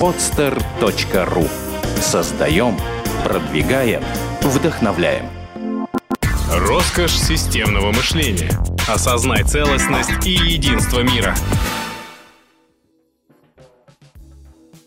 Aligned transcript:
podster.ru 0.00 1.48
Создаем, 2.00 2.76
продвигаем, 3.24 4.02
вдохновляем. 4.42 5.30
Роскошь 6.50 7.12
системного 7.12 7.92
мышления. 7.92 8.50
Осознай 8.88 9.44
целостность 9.44 10.26
и 10.26 10.30
единство 10.30 11.00
мира. 11.00 11.34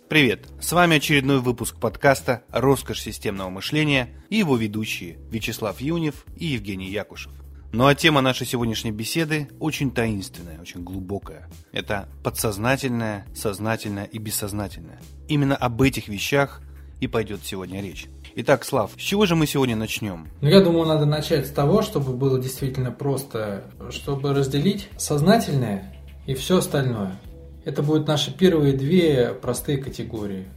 Привет! 0.09 0.47
С 0.61 0.71
вами 0.71 0.97
очередной 0.97 1.39
выпуск 1.39 1.79
подкаста 1.79 2.43
«Роскошь 2.51 3.01
системного 3.01 3.49
мышления» 3.49 4.09
и 4.29 4.37
его 4.37 4.55
ведущие 4.55 5.17
Вячеслав 5.29 5.81
Юнев 5.81 6.25
и 6.37 6.45
Евгений 6.45 6.89
Якушев. 6.89 7.36
Ну 7.73 7.85
а 7.85 7.95
тема 7.95 8.21
нашей 8.21 8.47
сегодняшней 8.47 8.91
беседы 8.91 9.49
очень 9.59 9.91
таинственная, 9.91 10.59
очень 10.61 10.83
глубокая. 10.83 11.49
Это 11.73 12.07
подсознательное, 12.23 13.25
сознательное 13.35 14.05
и 14.05 14.17
бессознательное. 14.19 14.99
Именно 15.27 15.57
об 15.57 15.81
этих 15.81 16.07
вещах 16.07 16.61
и 17.01 17.07
пойдет 17.07 17.41
сегодня 17.43 17.81
речь. 17.81 18.07
Итак, 18.35 18.63
Слав, 18.63 18.91
с 18.95 19.01
чего 19.01 19.25
же 19.25 19.35
мы 19.35 19.47
сегодня 19.47 19.75
начнем? 19.75 20.29
Ну, 20.41 20.47
я 20.47 20.61
думаю, 20.61 20.85
надо 20.85 21.05
начать 21.05 21.45
с 21.45 21.49
того, 21.49 21.81
чтобы 21.81 22.13
было 22.13 22.39
действительно 22.39 22.91
просто, 22.91 23.65
чтобы 23.89 24.33
разделить 24.33 24.87
сознательное 24.97 25.93
и 26.25 26.35
все 26.35 26.59
остальное. 26.59 27.19
Это 27.65 27.83
будут 27.83 28.07
наши 28.07 28.31
первые 28.31 28.73
две 28.77 29.33
простые 29.33 29.77
категории. 29.77 30.47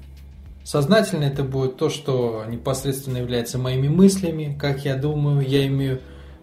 Сознательное 0.63 1.30
это 1.30 1.43
будет 1.43 1.77
то, 1.77 1.88
что 1.88 2.45
непосредственно 2.49 3.16
является 3.16 3.59
моими 3.59 3.88
мыслями, 3.88 4.57
как 4.61 4.85
я 4.85 4.95
думаю, 4.95 5.41
я 5.41 5.66
имею 5.66 6.01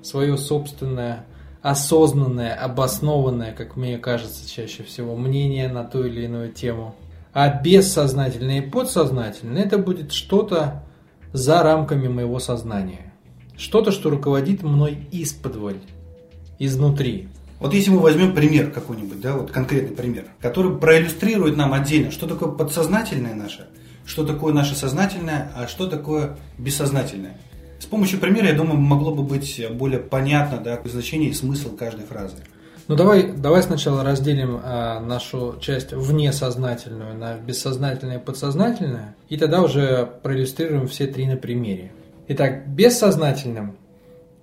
свое 0.08 0.38
собственное, 0.38 1.26
осознанное, 1.62 2.56
обоснованное, 2.56 3.54
как 3.54 3.76
мне 3.76 3.98
кажется 3.98 4.50
чаще 4.50 4.84
всего, 4.84 5.16
мнение 5.16 5.68
на 5.68 5.84
ту 5.84 6.06
или 6.06 6.26
иную 6.26 6.52
тему. 6.52 6.96
А 7.34 7.50
бессознательное 7.50 8.60
и 8.60 8.70
подсознательное 8.70 9.64
это 9.64 9.78
будет 9.78 10.12
что-то 10.12 10.84
за 11.34 11.62
рамками 11.62 12.08
моего 12.08 12.40
сознания. 12.40 13.14
Что-то, 13.58 13.92
что 13.92 14.10
руководит 14.10 14.64
мной 14.64 15.08
из-под 15.12 15.58
изнутри. 16.60 17.28
Вот 17.60 17.74
если 17.74 17.90
мы 17.90 18.00
возьмем 18.00 18.34
пример 18.34 18.72
какой-нибудь, 18.72 19.20
да, 19.20 19.36
вот 19.36 19.52
конкретный 19.52 19.96
пример, 19.96 20.26
который 20.40 20.78
проиллюстрирует 20.78 21.58
нам 21.58 21.74
отдельно, 21.74 22.12
что 22.12 22.28
такое 22.28 22.52
подсознательное 22.52 23.34
наше, 23.34 23.68
что 24.06 24.26
такое 24.26 24.54
наше 24.54 24.76
сознательное, 24.76 25.52
а 25.56 25.68
что 25.68 25.88
такое 25.88 26.38
бессознательное. 26.58 27.38
Помощью 27.90 28.20
примера, 28.20 28.48
я 28.48 28.54
думаю, 28.54 28.80
могло 28.80 29.14
бы 29.14 29.24
быть 29.24 29.62
более 29.72 30.00
понятно 30.00 30.58
да, 30.58 30.82
значение 30.86 31.30
и 31.30 31.34
смысл 31.34 31.76
каждой 31.76 32.06
фразы. 32.06 32.36
Ну 32.88 32.96
давай, 32.96 33.32
давай 33.32 33.64
сначала 33.64 34.04
разделим 34.04 34.62
а, 34.64 35.02
нашу 35.02 35.58
часть 35.60 35.92
внесознательную 35.92 37.18
на 37.18 37.36
бессознательное 37.36 38.18
и 38.18 38.24
подсознательное, 38.24 39.16
и 39.28 39.38
тогда 39.38 39.62
уже 39.62 40.10
проиллюстрируем 40.24 40.88
все 40.88 41.08
три 41.08 41.28
на 41.28 41.36
примере. 41.36 41.92
Итак, 42.30 42.68
бессознательным 42.70 43.76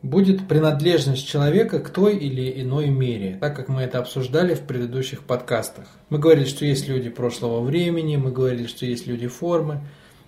будет 0.03 0.47
принадлежность 0.47 1.27
человека 1.27 1.78
к 1.81 1.89
той 1.89 2.17
или 2.19 2.61
иной 2.61 2.89
мере, 2.89 3.39
так 3.41 3.56
как 3.56 3.69
мы 3.69 3.81
это 3.81 3.98
обсуждали 3.98 4.55
в 4.55 4.61
предыдущих 4.61 5.22
подкастах. 5.22 5.87
Мы 6.11 6.19
говорили, 6.19 6.45
что 6.45 6.67
есть 6.67 6.87
люди 6.87 7.09
прошлого 7.09 7.62
времени, 7.62 8.17
мы 8.17 8.31
говорили, 8.31 8.67
что 8.67 8.84
есть 8.84 9.06
люди 9.06 9.27
формы, 9.27 9.81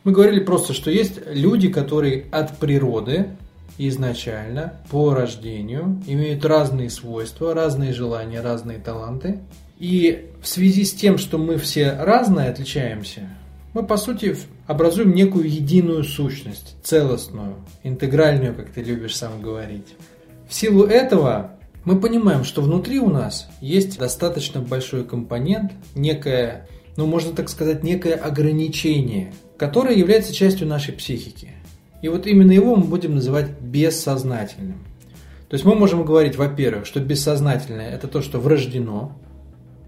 мы 0.06 0.12
говорили 0.12 0.38
просто, 0.38 0.72
что 0.72 0.88
есть 0.88 1.18
люди, 1.26 1.68
которые 1.68 2.26
от 2.30 2.58
природы 2.58 3.30
изначально, 3.76 4.74
по 4.88 5.12
рождению, 5.12 6.00
имеют 6.06 6.44
разные 6.44 6.90
свойства, 6.90 7.54
разные 7.54 7.92
желания, 7.92 8.40
разные 8.40 8.78
таланты. 8.78 9.40
И 9.80 10.30
в 10.40 10.46
связи 10.46 10.84
с 10.84 10.94
тем, 10.94 11.18
что 11.18 11.38
мы 11.38 11.58
все 11.58 11.90
разные, 11.90 12.50
отличаемся, 12.50 13.28
мы, 13.74 13.84
по 13.84 13.96
сути, 13.96 14.36
образуем 14.68 15.12
некую 15.12 15.50
единую 15.50 16.04
сущность, 16.04 16.76
целостную, 16.84 17.56
интегральную, 17.82 18.54
как 18.54 18.70
ты 18.70 18.84
любишь 18.84 19.16
сам 19.16 19.42
говорить. 19.42 19.96
В 20.48 20.54
силу 20.54 20.84
этого 20.84 21.56
мы 21.84 22.00
понимаем, 22.00 22.44
что 22.44 22.62
внутри 22.62 23.00
у 23.00 23.10
нас 23.10 23.48
есть 23.60 23.98
достаточно 23.98 24.60
большой 24.60 25.02
компонент, 25.02 25.72
некое, 25.96 26.68
ну 26.96 27.06
можно 27.06 27.32
так 27.32 27.48
сказать, 27.48 27.82
некое 27.82 28.14
ограничение, 28.14 29.32
которое 29.58 29.94
является 29.94 30.34
частью 30.34 30.66
нашей 30.66 30.92
психики. 30.94 31.50
И 32.02 32.08
вот 32.08 32.26
именно 32.26 32.52
его 32.52 32.76
мы 32.76 32.84
будем 32.84 33.14
называть 33.14 33.50
бессознательным. 33.60 34.78
То 35.48 35.54
есть 35.54 35.64
мы 35.64 35.74
можем 35.74 36.04
говорить, 36.04 36.36
во-первых, 36.36 36.86
что 36.86 37.00
бессознательное– 37.00 37.90
это 37.94 38.08
то, 38.08 38.20
что 38.20 38.38
врождено. 38.38 39.12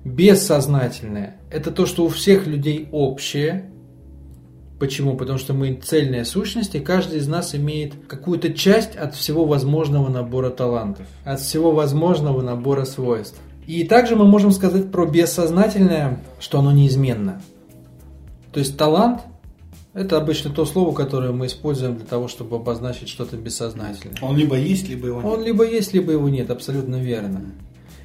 Бессознательное– 0.04 1.36
это 1.50 1.70
то, 1.70 1.84
что 1.84 2.04
у 2.04 2.08
всех 2.08 2.46
людей 2.46 2.88
общее. 2.92 3.70
Почему? 4.78 5.16
Потому 5.16 5.38
что 5.38 5.54
мы 5.54 5.74
цельная 5.74 6.24
сущность, 6.24 6.76
и 6.76 6.80
каждый 6.80 7.18
из 7.18 7.26
нас 7.26 7.54
имеет 7.56 7.94
какую-то 8.06 8.52
часть 8.52 8.94
от 8.96 9.16
всего 9.16 9.44
возможного 9.44 10.08
набора 10.08 10.50
талантов, 10.50 11.06
от 11.24 11.40
всего 11.40 11.72
возможного 11.72 12.40
набора 12.40 12.84
свойств. 12.84 13.38
И 13.66 13.84
также 13.84 14.14
мы 14.14 14.24
можем 14.24 14.52
сказать 14.52 14.90
про 14.92 15.04
бессознательное, 15.04 16.20
что 16.38 16.60
оно 16.60 16.70
неизменно. 16.70 17.42
То 18.52 18.60
есть 18.60 18.78
талант 18.78 19.22
это 19.98 20.16
обычно 20.16 20.50
то 20.50 20.64
слово, 20.64 20.94
которое 20.94 21.32
мы 21.32 21.46
используем 21.46 21.96
для 21.96 22.06
того, 22.06 22.28
чтобы 22.28 22.56
обозначить 22.56 23.08
что-то 23.08 23.36
бессознательное. 23.36 24.16
Он 24.22 24.36
либо 24.36 24.56
есть, 24.56 24.88
либо 24.88 25.08
его 25.08 25.22
нет. 25.22 25.32
Он 25.32 25.44
либо 25.44 25.66
есть, 25.66 25.92
либо 25.92 26.12
его 26.12 26.28
нет, 26.28 26.50
абсолютно 26.50 26.96
верно. 26.96 27.46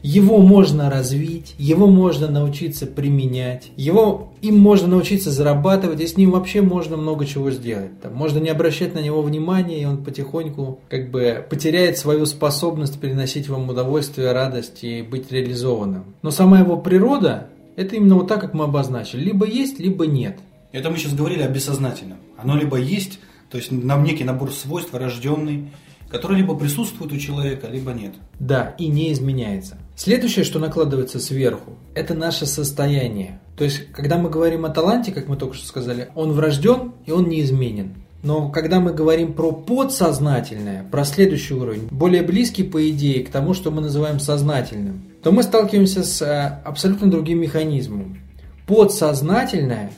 Его 0.01 0.39
можно 0.39 0.89
развить, 0.89 1.55
его 1.57 1.87
можно 1.87 2.27
научиться 2.27 2.87
применять, 2.87 3.71
его, 3.77 4.33
им 4.41 4.57
можно 4.59 4.87
научиться 4.87 5.31
зарабатывать, 5.31 6.01
и 6.01 6.07
с 6.07 6.17
ним 6.17 6.31
вообще 6.31 6.61
можно 6.61 6.97
много 6.97 7.25
чего 7.25 7.51
сделать. 7.51 8.01
Там, 8.01 8.13
можно 8.13 8.39
не 8.39 8.49
обращать 8.49 8.93
на 8.95 8.99
него 8.99 9.21
внимания, 9.21 9.81
и 9.81 9.85
он 9.85 10.03
потихоньку 10.03 10.81
как 10.89 11.09
бы 11.09 11.45
потеряет 11.49 11.97
свою 11.97 12.25
способность 12.25 12.99
приносить 12.99 13.47
вам 13.47 13.69
удовольствие, 13.69 14.33
радость 14.33 14.83
и 14.83 15.03
быть 15.03 15.31
реализованным. 15.31 16.03
Но 16.21 16.31
сама 16.31 16.59
его 16.59 16.75
природа, 16.75 17.47
это 17.77 17.95
именно 17.95 18.15
вот 18.15 18.27
так, 18.27 18.41
как 18.41 18.53
мы 18.53 18.65
обозначили. 18.65 19.23
Либо 19.23 19.45
есть, 19.45 19.79
либо 19.79 20.05
нет. 20.05 20.37
Это 20.73 20.89
мы 20.89 20.97
сейчас 20.97 21.13
говорили 21.13 21.43
о 21.43 21.49
бессознательном. 21.49 22.17
Оно 22.35 22.57
либо 22.57 22.77
есть, 22.77 23.19
то 23.51 23.57
есть 23.57 23.71
нам 23.71 24.03
некий 24.03 24.23
набор 24.23 24.51
свойств 24.51 24.91
рожденный, 24.91 25.69
который 26.09 26.37
либо 26.37 26.55
присутствует 26.55 27.13
у 27.13 27.17
человека, 27.17 27.67
либо 27.67 27.91
нет. 27.91 28.15
Да, 28.39 28.73
и 28.79 28.87
не 28.87 29.13
изменяется. 29.13 29.77
Следующее, 29.95 30.43
что 30.43 30.57
накладывается 30.57 31.19
сверху, 31.19 31.77
это 31.93 32.15
наше 32.15 32.47
состояние. 32.47 33.39
То 33.55 33.63
есть, 33.63 33.91
когда 33.91 34.17
мы 34.17 34.31
говорим 34.31 34.65
о 34.65 34.69
таланте, 34.69 35.11
как 35.11 35.27
мы 35.27 35.37
только 35.37 35.55
что 35.55 35.67
сказали, 35.67 36.09
он 36.15 36.31
врожден 36.31 36.93
и 37.05 37.11
он 37.11 37.29
неизменен. 37.29 37.93
Но 38.23 38.49
когда 38.49 38.79
мы 38.79 38.93
говорим 38.93 39.33
про 39.33 39.51
подсознательное, 39.51 40.87
про 40.89 41.05
следующий 41.05 41.53
уровень, 41.53 41.87
более 41.91 42.23
близкий 42.23 42.63
по 42.63 42.89
идее 42.89 43.23
к 43.23 43.29
тому, 43.29 43.53
что 43.53 43.69
мы 43.69 43.81
называем 43.81 44.19
сознательным, 44.19 45.03
то 45.21 45.31
мы 45.31 45.43
сталкиваемся 45.43 46.03
с 46.03 46.21
э, 46.23 46.61
абсолютно 46.65 47.11
другим 47.11 47.41
механизмом. 47.41 48.17
Подсознательное 48.65 49.91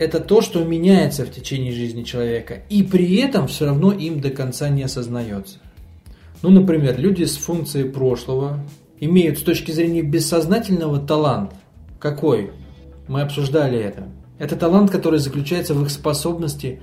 это 0.00 0.18
то, 0.18 0.40
что 0.40 0.64
меняется 0.64 1.26
в 1.26 1.30
течение 1.30 1.72
жизни 1.72 2.04
человека, 2.04 2.62
и 2.70 2.82
при 2.82 3.16
этом 3.16 3.46
все 3.48 3.66
равно 3.66 3.92
им 3.92 4.20
до 4.20 4.30
конца 4.30 4.70
не 4.70 4.82
осознается. 4.82 5.58
Ну, 6.40 6.48
например, 6.48 6.98
люди 6.98 7.24
с 7.24 7.36
функцией 7.36 7.90
прошлого 7.90 8.64
имеют 8.98 9.38
с 9.38 9.42
точки 9.42 9.72
зрения 9.72 10.00
бессознательного 10.00 11.00
талант. 11.00 11.52
Какой? 11.98 12.50
Мы 13.08 13.20
обсуждали 13.20 13.78
это. 13.78 14.08
Это 14.38 14.56
талант, 14.56 14.90
который 14.90 15.18
заключается 15.18 15.74
в 15.74 15.82
их 15.82 15.90
способности 15.90 16.80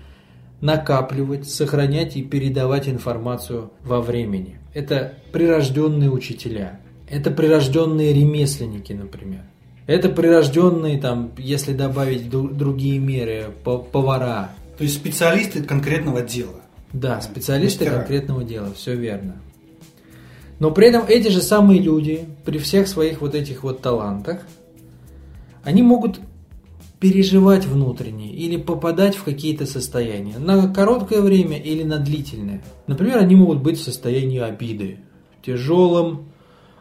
накапливать, 0.62 1.50
сохранять 1.50 2.18
и 2.18 2.22
передавать 2.22 2.88
информацию 2.88 3.72
во 3.84 4.00
времени. 4.00 4.60
Это 4.76 5.16
прирожденные 5.32 6.12
учителя. 6.12 6.82
Это 7.10 7.32
прирожденные 7.32 8.14
ремесленники, 8.14 8.94
например. 8.94 9.42
Это 9.88 10.10
прирожденные, 10.10 11.00
там, 11.00 11.32
если 11.38 11.74
добавить 11.74 12.30
другие 12.30 13.00
меры, 13.00 13.48
повара. 13.64 14.52
То 14.78 14.84
есть 14.84 14.96
специалисты 14.96 15.64
конкретного 15.64 16.22
дела. 16.22 16.62
Да, 16.94 17.22
специалисты 17.22 17.86
Мастера. 17.86 18.00
конкретного 18.00 18.44
дела, 18.44 18.74
все 18.76 18.96
верно. 18.96 19.42
Но 20.60 20.72
при 20.72 20.88
этом 20.88 21.06
эти 21.08 21.30
же 21.30 21.42
самые 21.42 21.82
люди, 21.82 22.26
при 22.46 22.58
всех 22.58 22.88
своих 22.88 23.22
вот 23.22 23.34
этих 23.34 23.64
вот 23.64 23.82
талантах, 23.82 24.42
они 25.64 25.82
могут 25.84 26.20
переживать 27.00 27.66
внутренне 27.66 28.34
или 28.34 28.58
попадать 28.58 29.16
в 29.16 29.24
какие-то 29.24 29.66
состояния 29.66 30.38
на 30.40 30.74
короткое 30.74 31.22
время 31.22 31.58
или 31.58 31.84
на 31.84 31.98
длительное. 31.98 32.62
Например, 32.88 33.20
они 33.20 33.36
могут 33.36 33.62
быть 33.62 33.78
в 33.78 33.84
состоянии 33.84 34.40
обиды, 34.40 35.00
тяжелом, 35.46 36.30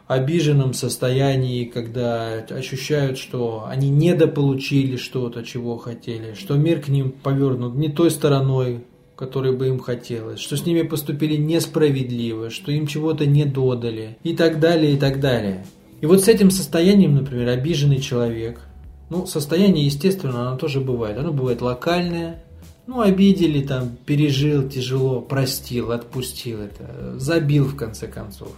обиженном 0.07 0.73
состоянии, 0.73 1.65
когда 1.65 2.45
ощущают, 2.49 3.17
что 3.17 3.65
они 3.67 3.89
недополучили 3.89 4.95
что-то, 4.95 5.43
чего 5.43 5.77
хотели, 5.77 6.33
что 6.33 6.55
мир 6.55 6.81
к 6.81 6.87
ним 6.87 7.11
повернут 7.11 7.75
не 7.75 7.89
той 7.89 8.09
стороной, 8.09 8.85
которой 9.15 9.55
бы 9.55 9.67
им 9.67 9.79
хотелось, 9.79 10.39
что 10.39 10.55
с 10.55 10.65
ними 10.65 10.83
поступили 10.83 11.35
несправедливо, 11.35 12.49
что 12.49 12.71
им 12.71 12.87
чего-то 12.87 13.25
не 13.25 13.45
додали 13.45 14.17
и 14.23 14.35
так 14.35 14.59
далее, 14.59 14.93
и 14.93 14.97
так 14.97 15.19
далее. 15.19 15.65
И 15.99 16.05
вот 16.05 16.23
с 16.23 16.27
этим 16.27 16.51
состоянием, 16.51 17.15
например, 17.15 17.49
обиженный 17.49 17.99
человек 17.99 18.61
Ну, 19.09 19.25
состояние, 19.25 19.85
естественно, 19.85 20.47
оно 20.47 20.57
тоже 20.57 20.81
бывает. 20.81 21.17
Оно 21.17 21.31
бывает 21.31 21.61
локальное, 21.61 22.43
ну, 22.87 23.01
обидели, 23.01 23.65
там, 23.65 23.97
пережил 24.05 24.67
тяжело, 24.69 25.21
простил, 25.21 25.91
отпустил 25.91 26.59
это, 26.61 27.17
забил 27.17 27.65
в 27.65 27.75
конце 27.75 28.07
концов. 28.07 28.51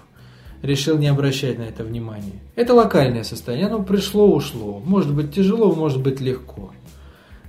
Решил 0.61 0.97
не 0.97 1.07
обращать 1.07 1.57
на 1.57 1.63
это 1.63 1.83
внимания. 1.83 2.41
Это 2.55 2.73
локальное 2.73 3.23
состояние, 3.23 3.67
оно 3.67 3.83
пришло, 3.83 4.33
ушло. 4.33 4.81
Может 4.85 5.13
быть 5.13 5.33
тяжело, 5.33 5.73
может 5.73 6.01
быть 6.01 6.19
легко. 6.19 6.71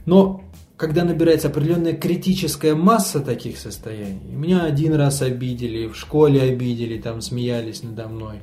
Но 0.06 0.42
когда 0.80 1.04
набирается 1.04 1.48
определенная 1.48 1.92
критическая 1.92 2.74
масса 2.74 3.20
таких 3.20 3.58
состояний, 3.58 4.32
меня 4.32 4.62
один 4.62 4.94
раз 4.94 5.20
обидели, 5.20 5.88
в 5.88 5.94
школе 5.94 6.40
обидели, 6.40 6.98
там 6.98 7.20
смеялись 7.20 7.82
надо 7.82 8.08
мной, 8.08 8.36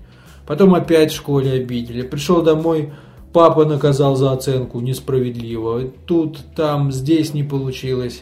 потом 0.45 0.75
опять 0.75 1.11
в 1.11 1.15
школе 1.15 1.53
обидели, 1.53 2.03
пришел 2.03 2.43
домой, 2.43 2.93
папа 3.33 3.65
наказал 3.65 4.15
за 4.15 4.33
оценку 4.33 4.81
несправедливо, 4.81 5.91
тут, 6.05 6.37
там, 6.55 6.91
здесь 6.91 7.33
не 7.33 7.43
получилось. 7.43 8.21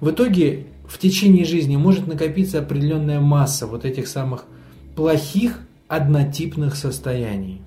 В 0.00 0.10
итоге 0.10 0.66
в 0.86 0.98
течение 0.98 1.46
жизни 1.46 1.76
может 1.76 2.06
накопиться 2.06 2.58
определенная 2.58 3.20
масса 3.20 3.66
вот 3.66 3.86
этих 3.86 4.08
самых 4.08 4.44
плохих 4.94 5.60
однотипных 5.88 6.76
состояний. 6.76 7.62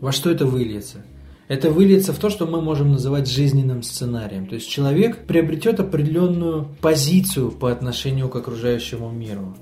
Во 0.00 0.12
что 0.12 0.30
это 0.30 0.46
выльется? 0.46 1.04
Это 1.48 1.70
выльется 1.70 2.12
в 2.12 2.18
то, 2.18 2.28
что 2.28 2.46
мы 2.46 2.60
можем 2.60 2.90
называть 2.90 3.28
жизненным 3.28 3.82
сценарием. 3.82 4.46
То 4.46 4.56
есть 4.56 4.68
человек 4.68 5.26
приобретет 5.26 5.78
определенную 5.78 6.68
позицию 6.80 7.52
по 7.52 7.70
отношению 7.70 8.28
к 8.28 8.36
окружающему 8.36 9.10
миру. 9.10 9.56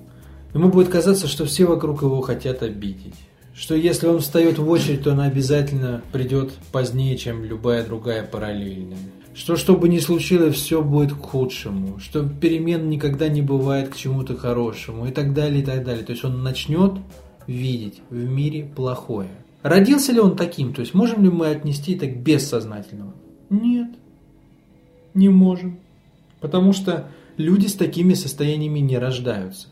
Ему 0.55 0.71
будет 0.71 0.89
казаться, 0.89 1.27
что 1.27 1.45
все 1.45 1.67
вокруг 1.67 2.03
его 2.03 2.21
хотят 2.23 2.63
обидеть. 2.63 3.15
Что 3.55 3.75
если 3.75 4.07
он 4.07 4.21
встает 4.21 4.59
в 4.59 4.69
очередь, 4.69 5.03
то 5.03 5.11
он 5.11 5.21
обязательно 5.21 6.03
придет 6.13 6.53
позднее, 6.73 7.17
чем 7.19 7.45
любая 7.45 7.85
другая 7.85 8.25
параллельная. 8.25 8.99
Что 9.35 9.57
что 9.57 9.77
бы 9.77 9.89
ни 9.89 9.99
случилось, 9.99 10.55
все 10.55 10.81
будет 10.81 11.13
к 11.13 11.21
худшему. 11.21 11.99
Что 11.99 12.27
перемен 12.27 12.89
никогда 12.89 13.29
не 13.29 13.43
бывает 13.43 13.91
к 13.91 13.97
чему-то 13.97 14.37
хорошему 14.37 15.07
и 15.07 15.11
так 15.11 15.35
далее, 15.35 15.61
и 15.61 15.65
так 15.65 15.85
далее. 15.85 16.05
То 16.05 16.13
есть 16.13 16.25
он 16.25 16.43
начнет 16.43 16.95
видеть 17.47 18.03
в 18.11 18.17
мире 18.17 18.65
плохое. 18.75 19.31
Родился 19.63 20.13
ли 20.13 20.21
он 20.21 20.37
таким? 20.37 20.75
То 20.75 20.81
есть 20.81 20.95
можем 20.95 21.23
ли 21.23 21.31
мы 21.31 21.49
отнести 21.49 21.95
это 21.95 22.07
к 22.07 22.17
бессознательному? 22.17 23.15
Нет, 23.51 23.91
не 25.15 25.29
можем. 25.29 25.79
Потому 26.41 26.73
что 26.73 27.09
люди 27.37 27.67
с 27.67 27.75
такими 27.75 28.15
состояниями 28.15 28.81
не 28.81 28.99
рождаются. 28.99 29.69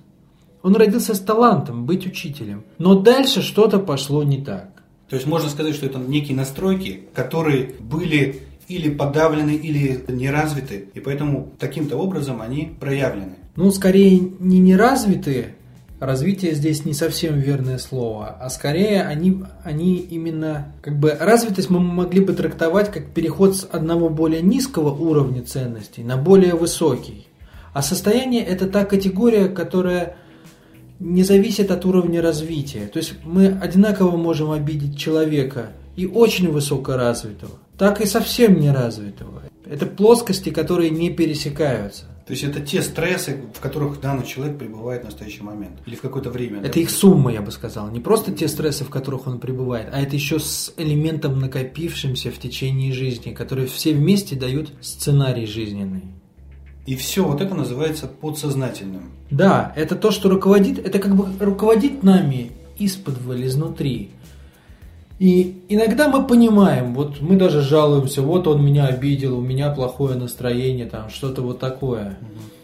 Он 0.62 0.76
родился 0.76 1.14
с 1.14 1.20
талантом 1.20 1.86
быть 1.86 2.06
учителем, 2.06 2.64
но 2.78 2.94
дальше 2.94 3.42
что-то 3.42 3.78
пошло 3.78 4.22
не 4.22 4.42
так. 4.42 4.82
То 5.08 5.16
есть 5.16 5.26
можно 5.26 5.50
сказать, 5.50 5.74
что 5.74 5.86
это 5.86 5.98
некие 5.98 6.36
настройки, 6.36 7.02
которые 7.14 7.74
были 7.80 8.42
или 8.68 8.88
подавлены, 8.88 9.50
или 9.50 10.02
не 10.08 10.30
развиты, 10.30 10.88
и 10.94 11.00
поэтому 11.00 11.52
таким-то 11.58 11.96
образом 11.96 12.40
они 12.40 12.72
проявлены. 12.80 13.36
Ну, 13.56 13.70
скорее 13.70 14.18
не 14.38 14.58
неразвитые, 14.58 15.56
развитие 16.02 16.54
здесь 16.54 16.84
не 16.84 16.94
совсем 16.94 17.38
верное 17.38 17.78
слово, 17.78 18.36
а 18.40 18.50
скорее 18.50 19.02
они, 19.02 19.44
они 19.62 19.96
именно, 19.96 20.72
как 20.82 20.98
бы, 20.98 21.16
развитость 21.18 21.70
мы 21.70 21.80
могли 21.80 22.20
бы 22.20 22.32
трактовать 22.32 22.90
как 22.90 23.10
переход 23.10 23.56
с 23.56 23.68
одного 23.70 24.08
более 24.08 24.42
низкого 24.42 24.90
уровня 24.90 25.42
ценностей 25.42 26.02
на 26.02 26.16
более 26.16 26.54
высокий. 26.54 27.28
А 27.72 27.82
состояние 27.82 28.44
это 28.44 28.66
та 28.66 28.84
категория, 28.84 29.48
которая 29.48 30.16
не 30.98 31.22
зависит 31.22 31.70
от 31.70 31.84
уровня 31.84 32.20
развития. 32.20 32.86
То 32.92 32.98
есть 32.98 33.14
мы 33.24 33.46
одинаково 33.46 34.16
можем 34.16 34.50
обидеть 34.50 34.98
человека 34.98 35.70
и 35.96 36.06
очень 36.06 36.50
высокоразвитого, 36.50 37.52
так 37.78 38.00
и 38.00 38.06
совсем 38.06 38.60
неразвитого. 38.60 39.42
Это 39.64 39.86
плоскости, 39.86 40.50
которые 40.50 40.90
не 40.90 41.10
пересекаются. 41.10 42.06
То 42.26 42.32
есть 42.32 42.44
это 42.44 42.60
те 42.60 42.82
стрессы, 42.82 43.42
в 43.52 43.60
которых 43.60 44.00
данный 44.00 44.24
человек 44.24 44.56
пребывает 44.58 45.02
в 45.02 45.04
настоящий 45.06 45.42
момент. 45.42 45.72
Или 45.86 45.96
в 45.96 46.00
какое-то 46.00 46.30
время. 46.30 46.60
Это 46.62 46.78
их 46.78 46.90
сумма, 46.90 47.32
я 47.32 47.42
бы 47.42 47.50
сказал. 47.50 47.90
Не 47.90 48.00
просто 48.00 48.32
те 48.32 48.46
стрессы, 48.46 48.84
в 48.84 48.90
которых 48.90 49.26
он 49.26 49.40
пребывает, 49.40 49.88
а 49.92 50.00
это 50.00 50.14
еще 50.14 50.38
с 50.38 50.72
элементом 50.76 51.40
накопившимся 51.40 52.30
в 52.30 52.38
течение 52.38 52.92
жизни, 52.92 53.32
которые 53.32 53.66
все 53.66 53.92
вместе 53.92 54.36
дают 54.36 54.72
сценарий 54.80 55.46
жизненный. 55.46 56.02
И 56.86 56.96
все 56.96 57.24
вот 57.24 57.40
это 57.40 57.54
называется 57.54 58.06
подсознательным. 58.06 59.10
Да, 59.30 59.72
это 59.76 59.94
то, 59.94 60.10
что 60.10 60.28
руководит, 60.28 60.78
это 60.84 60.98
как 60.98 61.14
бы 61.14 61.28
руководит 61.44 62.02
нами 62.02 62.52
из-под 62.78 63.18
изнутри. 63.44 64.10
И 65.22 65.62
иногда 65.68 66.08
мы 66.08 66.26
понимаем, 66.26 66.94
вот 66.94 67.20
мы 67.20 67.36
даже 67.36 67.60
жалуемся, 67.60 68.22
вот 68.22 68.48
он 68.48 68.66
меня 68.66 68.86
обидел, 68.86 69.38
у 69.38 69.40
меня 69.40 69.70
плохое 69.70 70.16
настроение, 70.16 70.86
там 70.86 71.10
что-то 71.10 71.42
вот 71.42 71.60
такое. 71.60 72.18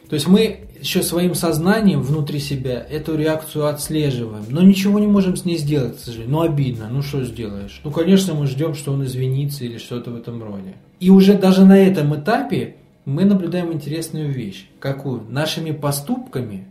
То 0.09 0.15
есть 0.15 0.27
мы 0.27 0.63
еще 0.81 1.05
своим 1.05 1.37
сознанием 1.37 2.03
внутри 2.03 2.41
себя 2.41 2.85
эту 2.91 3.17
реакцию 3.17 3.69
отслеживаем, 3.69 4.43
но 4.49 4.61
ничего 4.61 4.99
не 4.99 5.07
можем 5.07 5.37
с 5.37 5.45
ней 5.45 5.57
сделать, 5.57 5.99
к 5.99 6.01
сожалению. 6.01 6.33
Ну 6.33 6.41
обидно, 6.41 6.89
ну 6.91 7.01
что 7.01 7.23
сделаешь? 7.23 7.81
Ну 7.85 7.93
конечно 7.93 8.35
мы 8.35 8.49
ждем, 8.49 8.75
что 8.75 8.93
он 8.93 9.05
извинится 9.05 9.65
или 9.65 9.79
что-то 9.79 10.11
в 10.11 10.17
этом 10.17 10.43
роде. 10.43 10.75
И 10.99 11.11
уже 11.11 11.35
даже 11.35 11.65
на 11.65 11.79
этом 11.79 12.13
этапе 12.17 12.75
мы 13.05 13.25
наблюдаем 13.25 13.73
интересную 13.73 14.33
вещь. 14.33 14.69
Какую? 14.81 15.23
Нашими 15.29 15.71
поступками 15.71 16.67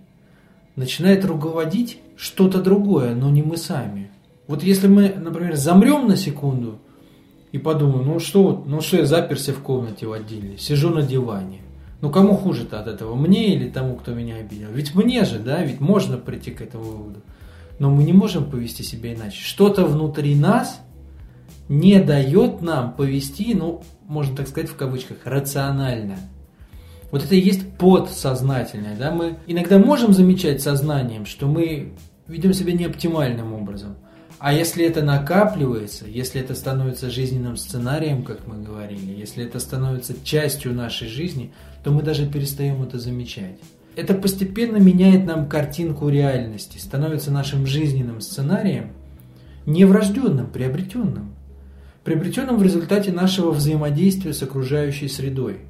начинает 0.75 1.23
руководить 1.23 1.99
что-то 2.17 2.61
другое, 2.61 3.15
но 3.15 3.29
не 3.29 3.41
мы 3.41 3.55
сами. 3.55 4.09
Вот 4.47 4.63
если 4.63 4.87
мы, 4.87 5.09
например, 5.09 5.55
замрем 5.55 6.07
на 6.07 6.15
секунду 6.15 6.79
и 7.51 7.57
подумаем, 7.57 8.07
ну 8.07 8.19
что, 8.19 8.63
ну 8.65 8.81
что 8.81 8.97
я 8.97 9.05
заперся 9.05 9.51
в 9.51 9.59
комнате 9.59 10.07
в 10.07 10.13
отделе, 10.13 10.57
сижу 10.57 10.89
на 10.89 11.01
диване. 11.01 11.61
Ну 11.99 12.09
кому 12.11 12.35
хуже-то 12.35 12.79
от 12.79 12.87
этого, 12.87 13.15
мне 13.15 13.55
или 13.55 13.69
тому, 13.69 13.95
кто 13.95 14.13
меня 14.13 14.35
обидел? 14.35 14.67
Ведь 14.71 14.95
мне 14.95 15.25
же, 15.25 15.39
да, 15.39 15.63
ведь 15.63 15.81
можно 15.81 16.17
прийти 16.17 16.51
к 16.51 16.61
этому 16.61 16.83
выводу. 16.83 17.21
Но 17.79 17.89
мы 17.89 18.03
не 18.03 18.13
можем 18.13 18.49
повести 18.49 18.83
себя 18.83 19.13
иначе. 19.13 19.41
Что-то 19.41 19.85
внутри 19.85 20.35
нас 20.35 20.79
не 21.67 21.99
дает 21.99 22.61
нам 22.61 22.93
повести, 22.93 23.53
ну, 23.53 23.83
можно 24.07 24.37
так 24.37 24.47
сказать 24.47 24.69
в 24.69 24.75
кавычках, 24.75 25.17
рационально. 25.25 26.17
Вот 27.11 27.23
это 27.23 27.35
и 27.35 27.39
есть 27.39 27.77
подсознательное. 27.77 28.95
Да? 28.95 29.11
Мы 29.11 29.37
иногда 29.47 29.77
можем 29.77 30.13
замечать 30.13 30.61
сознанием, 30.61 31.25
что 31.25 31.47
мы 31.47 31.93
ведем 32.27 32.53
себя 32.53 32.71
неоптимальным 32.71 33.53
образом– 33.53 33.97
а 34.39 34.53
если 34.53 34.85
это 34.85 35.01
накапливается, 35.01 36.05
если 36.07 36.39
это 36.39 36.53
становится 36.53 37.09
жизненным 37.09 37.57
сценарием, 37.57 38.23
как 38.23 38.45
мы 38.45 38.61
говорили, 38.61 39.17
если 39.17 39.43
это 39.43 39.59
становится 39.59 40.13
частью 40.23 40.73
нашей 40.73 41.07
жизни, 41.07 41.53
то 41.83 41.91
мы 41.91 42.03
даже 42.03 42.27
перестаем 42.27 42.83
это 42.83 42.99
замечать. 42.99 43.57
Это 43.95 44.13
постепенно 44.13 44.77
меняет 44.77 45.25
нам 45.25 45.49
картинку 45.49 46.09
реальности, 46.09 46.77
становится 46.77 47.31
нашим 47.31 47.65
жизненным 47.65 48.21
сценарием, 48.21 48.93
не 49.65 49.85
врожденным, 49.85 50.47
приобретенным. 50.51 51.33
Приобретенным 52.03 52.57
в 52.57 52.63
результате 52.63 53.11
нашего 53.11 53.51
взаимодействия 53.51 54.33
с 54.33 54.43
окружающей 54.43 55.07
средой– 55.07 55.61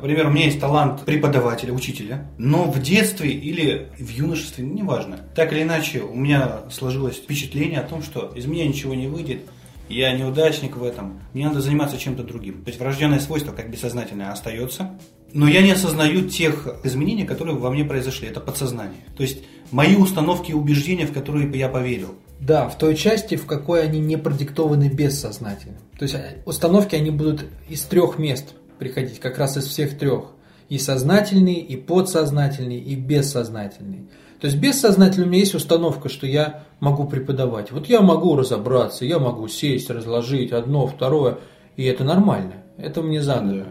Например, 0.00 0.28
у 0.28 0.30
меня 0.30 0.46
есть 0.46 0.60
талант 0.60 1.04
преподавателя, 1.04 1.72
учителя, 1.72 2.28
но 2.38 2.70
в 2.70 2.80
детстве 2.80 3.30
или 3.30 3.88
в 3.98 4.08
юношестве, 4.08 4.64
неважно, 4.64 5.18
так 5.34 5.52
или 5.52 5.62
иначе 5.62 6.00
у 6.00 6.14
меня 6.14 6.60
сложилось 6.70 7.16
впечатление 7.16 7.80
о 7.80 7.88
том, 7.88 8.02
что 8.02 8.32
из 8.34 8.46
меня 8.46 8.66
ничего 8.66 8.94
не 8.94 9.08
выйдет, 9.08 9.40
я 9.88 10.12
неудачник 10.12 10.76
в 10.76 10.84
этом, 10.84 11.20
мне 11.32 11.48
надо 11.48 11.60
заниматься 11.60 11.98
чем-то 11.98 12.22
другим. 12.22 12.62
То 12.62 12.68
есть 12.68 12.78
врожденное 12.78 13.20
свойство, 13.20 13.52
как 13.52 13.70
бессознательное, 13.70 14.30
остается, 14.30 14.98
но 15.32 15.48
я 15.48 15.62
не 15.62 15.72
осознаю 15.72 16.28
тех 16.28 16.68
изменений, 16.84 17.24
которые 17.24 17.56
во 17.56 17.70
мне 17.70 17.84
произошли. 17.84 18.28
Это 18.28 18.40
подсознание. 18.40 19.00
То 19.16 19.22
есть 19.22 19.42
мои 19.70 19.96
установки 19.96 20.50
и 20.50 20.54
убеждения, 20.54 21.06
в 21.06 21.12
которые 21.12 21.50
я 21.58 21.68
поверил. 21.68 22.14
Да, 22.40 22.68
в 22.68 22.78
той 22.78 22.94
части, 22.94 23.36
в 23.36 23.46
какой 23.46 23.82
они 23.82 23.98
не 23.98 24.16
продиктованы 24.16 24.88
бессознательно. 24.88 25.78
То 25.98 26.04
есть 26.04 26.16
установки, 26.46 26.94
они 26.94 27.10
будут 27.10 27.46
из 27.68 27.82
трех 27.82 28.18
мест 28.18 28.54
приходить 28.78 29.20
как 29.20 29.38
раз 29.38 29.56
из 29.56 29.66
всех 29.66 29.98
трех. 29.98 30.32
И 30.68 30.78
сознательный, 30.78 31.54
и 31.54 31.76
подсознательный, 31.76 32.78
и 32.78 32.94
бессознательный. 32.94 34.08
То 34.40 34.46
есть 34.46 34.58
бессознательно 34.58 35.26
у 35.26 35.28
меня 35.28 35.40
есть 35.40 35.54
установка, 35.54 36.08
что 36.08 36.26
я 36.26 36.64
могу 36.78 37.06
преподавать. 37.06 37.72
Вот 37.72 37.86
я 37.86 38.02
могу 38.02 38.36
разобраться, 38.36 39.04
я 39.04 39.18
могу 39.18 39.48
сесть, 39.48 39.90
разложить 39.90 40.52
одно, 40.52 40.86
второе, 40.86 41.38
и 41.76 41.84
это 41.84 42.04
нормально. 42.04 42.54
Это 42.76 43.02
мне 43.02 43.22
задано. 43.22 43.64
Да. 43.64 43.66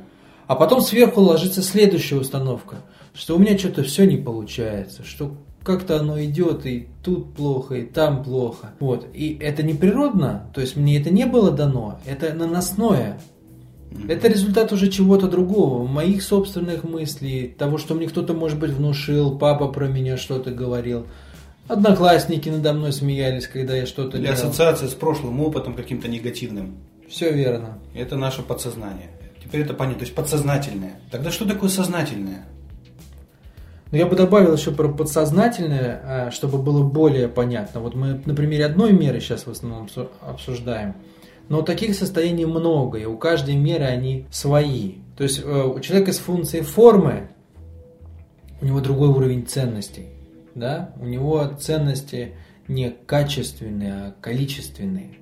А 0.48 0.56
потом 0.56 0.82
сверху 0.82 1.22
ложится 1.22 1.62
следующая 1.62 2.16
установка, 2.16 2.78
что 3.14 3.36
у 3.36 3.40
меня 3.40 3.58
что-то 3.58 3.84
все 3.84 4.06
не 4.06 4.18
получается, 4.18 5.04
что 5.04 5.36
как-то 5.64 6.00
оно 6.00 6.22
идет, 6.24 6.66
и 6.66 6.88
тут 7.04 7.34
плохо, 7.34 7.76
и 7.76 7.86
там 7.86 8.24
плохо. 8.24 8.72
Вот. 8.80 9.06
И 9.14 9.38
это 9.42 9.64
не 9.64 9.74
природно, 9.74 10.50
то 10.54 10.62
есть 10.62 10.78
мне 10.78 11.00
это 11.00 11.10
не 11.10 11.26
было 11.26 11.52
дано, 11.52 12.00
это 12.06 12.34
наносное. 12.34 13.20
Это 14.08 14.27
результат 14.27 14.72
уже 14.72 14.89
чего-то 14.89 15.27
другого, 15.27 15.88
моих 15.88 16.22
собственных 16.22 16.84
мыслей, 16.84 17.54
того, 17.58 17.77
что 17.77 17.96
мне 17.96 18.08
кто-то, 18.08 18.34
может 18.34 18.60
быть, 18.60 18.72
внушил, 18.72 19.38
папа 19.38 19.68
про 19.68 19.88
меня 19.88 20.18
что-то 20.18 20.51
говорил. 20.51 21.08
Одноклассники 21.68 22.48
надо 22.50 22.74
мной 22.74 22.94
смеялись, 22.94 23.48
когда 23.48 23.75
я 23.75 23.86
что-то 23.86 24.18
Или 24.18 24.27
делал. 24.27 24.36
ассоциация 24.38 24.88
с 24.88 24.94
прошлым 24.94 25.42
опытом 25.42 25.74
каким-то 25.74 26.08
негативным. 26.08 26.77
Все 27.10 27.32
верно. 27.32 27.80
Это 27.94 28.16
наше 28.16 28.42
подсознание. 28.42 29.10
Теперь 29.44 29.62
это 29.62 29.74
понятно. 29.74 30.00
То 30.00 30.06
есть 30.06 30.16
подсознательное. 30.16 31.00
Тогда 31.12 31.32
что 31.32 31.48
такое 31.48 31.70
сознательное? 31.70 32.46
Но 33.92 33.98
я 33.98 34.06
бы 34.06 34.16
добавил 34.16 34.54
еще 34.54 34.72
про 34.72 34.89
подсознательное, 34.89 36.01
а, 36.04 36.32
чтобы 36.32 36.58
было 36.58 36.84
более 36.84 37.30
понятно. 37.30 37.80
Вот 37.80 37.96
мы 37.96 38.22
на 38.25 38.36
примере 38.36 38.66
одной 38.66 38.92
меры 38.92 39.20
сейчас 39.22 39.46
в 39.46 39.51
основном 39.51 39.89
обсуждаем. 40.22 40.96
Но 41.50 41.62
таких 41.62 41.96
состояний 41.96 42.46
много, 42.46 42.98
и 42.98 43.06
у 43.06 43.18
каждой 43.18 43.56
меры 43.56 43.86
они 43.86 44.25
свои. 44.32 44.96
То 45.18 45.24
есть 45.24 45.42
э, 45.44 45.63
у 45.63 45.80
человека 45.80 46.13
с 46.13 46.18
функцией 46.18 46.63
формы, 46.63 47.30
у 48.62 48.66
него 48.66 48.82
другой 48.82 49.10
уровень 49.10 49.46
ценностей. 49.46 50.08
Да? 50.56 50.94
У 51.00 51.06
него 51.06 51.50
ценности 51.60 52.34
не 52.68 52.89
качественные, 53.06 53.94
а 53.94 54.13
количественные. 54.20 55.18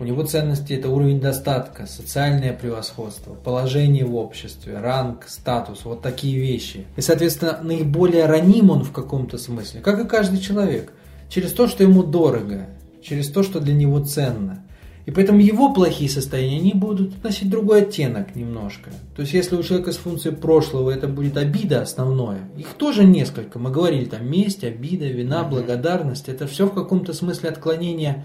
У 0.00 0.04
него 0.04 0.24
ценности 0.24 0.72
это 0.72 0.88
уровень 0.88 1.20
достатка, 1.20 1.86
социальное 1.86 2.52
превосходство, 2.52 3.34
положение 3.34 4.04
в 4.04 4.16
обществе, 4.16 4.78
ранг, 4.78 5.26
статус, 5.28 5.84
вот 5.84 6.02
такие 6.02 6.40
вещи. 6.40 6.84
И, 6.96 7.00
соответственно, 7.00 7.60
наиболее 7.62 8.26
раним 8.26 8.70
он 8.70 8.82
в 8.82 8.90
каком-то 8.90 9.38
смысле, 9.38 9.80
как 9.80 10.04
и 10.04 10.08
каждый 10.08 10.40
человек, 10.40 10.92
через 11.28 11.52
то, 11.52 11.68
что 11.68 11.84
ему 11.84 12.02
дорого, 12.02 12.66
через 13.02 13.30
то, 13.30 13.44
что 13.44 13.60
для 13.60 13.72
него 13.72 14.00
ценно. 14.00 14.63
И 15.06 15.10
поэтому 15.10 15.40
его 15.40 15.72
плохие 15.72 16.08
состояния, 16.08 16.58
они 16.58 16.72
будут 16.72 17.22
носить 17.22 17.50
другой 17.50 17.82
оттенок 17.82 18.34
немножко. 18.34 18.90
То 19.14 19.20
есть, 19.22 19.34
если 19.34 19.54
у 19.54 19.62
человека 19.62 19.92
с 19.92 19.96
функцией 19.96 20.34
прошлого 20.34 20.90
это 20.90 21.08
будет 21.08 21.36
обида 21.36 21.82
основное, 21.82 22.48
их 22.56 22.68
тоже 22.68 23.04
несколько. 23.04 23.58
Мы 23.58 23.70
говорили 23.70 24.06
там 24.06 24.26
месть, 24.26 24.64
обида, 24.64 25.06
вина, 25.06 25.44
благодарность. 25.44 26.30
Это 26.30 26.46
все 26.46 26.66
в 26.66 26.72
каком-то 26.72 27.12
смысле 27.12 27.50
отклонение 27.50 28.24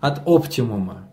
от 0.00 0.22
оптимума. 0.24 1.08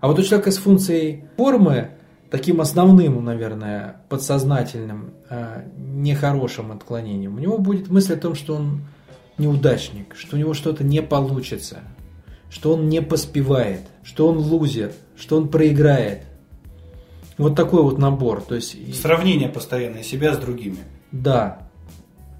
А 0.00 0.08
вот 0.08 0.18
у 0.18 0.22
человека 0.22 0.50
с 0.50 0.56
функцией 0.56 1.24
формы, 1.36 1.90
таким 2.30 2.62
основным, 2.62 3.22
наверное, 3.22 4.02
подсознательным, 4.08 5.14
э, 5.28 5.64
нехорошим 5.76 6.72
отклонением, 6.72 7.36
у 7.36 7.38
него 7.38 7.58
будет 7.58 7.90
мысль 7.90 8.14
о 8.14 8.18
том, 8.18 8.34
что 8.34 8.54
он 8.54 8.82
неудачник, 9.36 10.14
что 10.16 10.36
у 10.36 10.38
него 10.38 10.54
что-то 10.54 10.82
не 10.82 11.02
получится, 11.02 11.80
что 12.54 12.72
он 12.72 12.88
не 12.88 13.02
поспевает, 13.02 13.80
что 14.02 14.28
он 14.28 14.38
лузер, 14.38 14.92
что 15.16 15.36
он 15.36 15.48
проиграет. 15.48 16.22
Вот 17.36 17.56
такой 17.56 17.82
вот 17.82 17.98
набор. 17.98 18.40
То 18.40 18.54
есть... 18.54 18.76
Сравнение 18.94 19.48
постоянное 19.48 20.04
себя 20.04 20.32
с 20.32 20.38
другими. 20.38 20.78
Да, 21.10 21.68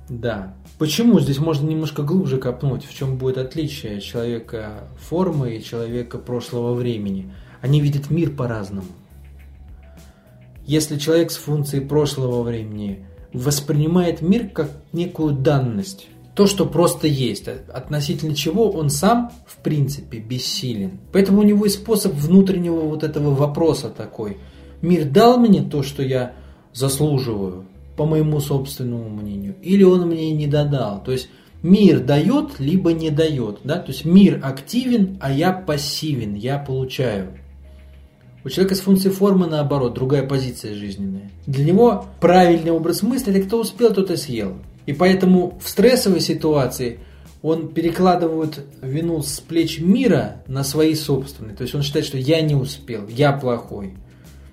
да. 0.09 0.55
Почему? 0.79 1.21
Здесь 1.21 1.39
можно 1.39 1.69
немножко 1.69 2.03
глубже 2.03 2.39
копнуть, 2.39 2.87
в 2.87 2.95
чем 2.95 3.19
будет 3.19 3.39
отличие 3.39 4.01
человека 4.01 4.89
формы 4.99 5.57
и 5.57 5.63
человека 5.63 6.19
прошлого 6.19 6.73
времени– 6.73 7.31
они 7.65 7.81
видят 7.81 8.11
мир 8.11 8.31
по-разному. 8.31 8.89
Если 10.67 10.99
человек 10.99 11.31
с 11.31 11.37
функцией 11.37 11.83
прошлого 11.83 12.43
времени 12.43 13.07
воспринимает 13.33 14.21
мир 14.21 14.51
как 14.51 14.69
некую 14.93 15.33
данность, 15.33 16.09
то, 16.35 16.47
что 16.47 16.67
просто 16.67 17.07
есть, 17.07 17.49
относительно 17.49 18.35
чего 18.35 18.71
он 18.71 18.91
сам, 18.91 19.31
в 19.47 19.57
принципе, 19.59 20.19
бессилен. 20.19 20.99
Поэтому 21.13 21.41
у 21.41 21.45
него 21.45 21.65
есть 21.65 21.77
способ 21.77 22.13
внутреннего 22.13 22.81
вот 22.81 23.05
этого 23.05 23.35
вопроса 23.35 23.89
такой. 23.89 24.39
Мир 24.83 25.05
дал 25.05 25.39
мне 25.39 25.63
то, 25.63 25.83
что 25.83 26.03
я 26.03 26.33
заслуживаю, 26.73 27.67
по 27.97 28.05
моему 28.05 28.41
собственному 28.41 29.09
мнению, 29.09 29.55
или 29.63 29.85
он 29.85 30.09
мне 30.09 30.33
не 30.33 30.49
додал. 30.49 31.03
То 31.05 31.13
есть 31.13 31.29
мир 31.63 32.01
дает, 32.01 32.59
либо 32.59 32.93
не 32.93 33.11
дает. 33.11 33.61
Да? 33.63 33.77
То 33.79 33.93
есть 33.93 34.05
мир 34.05 34.41
активен, 34.43 35.19
а 35.21 35.33
я 35.33 35.53
пассивен, 35.53 36.35
я 36.35 36.59
получаю. 36.59 37.39
У 38.45 38.51
человека 38.51 38.75
с 38.75 38.81
функцией 38.81 39.15
формы, 39.15 39.47
наоборот, 39.47 39.95
другая 39.95 40.27
позиция 40.27 40.75
жизненная. 40.75 41.31
Для 41.47 41.65
него 41.65 42.05
правильный 42.21 42.73
образ 42.73 43.03
мысли– 43.03 43.35
это 43.35 43.47
кто 43.47 43.61
успел, 43.61 43.95
тот 43.95 44.11
и 44.11 44.17
съел. 44.17 44.57
И 44.87 44.93
поэтому 44.93 45.59
в 45.63 45.69
стрессовой 45.69 46.21
ситуации 46.21 47.01
он 47.43 47.69
перекладывает 47.69 48.65
вину 48.81 49.23
с 49.23 49.41
плеч 49.41 49.81
мира 49.81 50.43
на 50.47 50.65
свои 50.65 50.95
собственные. 50.95 51.57
То 51.57 51.63
есть 51.63 51.75
он 51.75 51.83
считает, 51.83 52.07
что 52.07 52.17
я 52.17 52.41
не 52.41 52.55
успел, 52.55 53.07
я 53.09 53.33
плохой. 53.33 53.95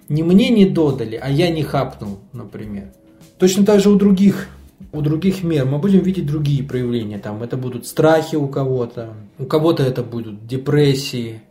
Не 0.10 0.24
мне 0.24 0.50
не 0.50 0.66
додали, 0.66 1.16
а 1.16 1.30
я 1.30 1.50
не 1.50 1.64
хапнул, 1.64 2.20
например. 2.34 2.92
Точно 3.38 3.66
так 3.66 3.80
же 3.80 3.90
у 3.90 3.96
других 3.96 4.50
у 4.92 5.02
других 5.02 5.44
мер 5.44 5.66
мы 5.66 5.78
будем 5.78 6.00
видеть 6.00 6.26
другие 6.26 6.64
проявления. 6.64 7.18
Там 7.18 7.44
это 7.44 7.56
будут 7.56 7.86
страхи 7.86 8.36
у 8.36 8.48
кого-то, 8.48 9.14
у 9.40 9.46
кого-то 9.46 9.84
это 9.84 10.04
будут 10.04 10.46
депрессии, 10.48 11.42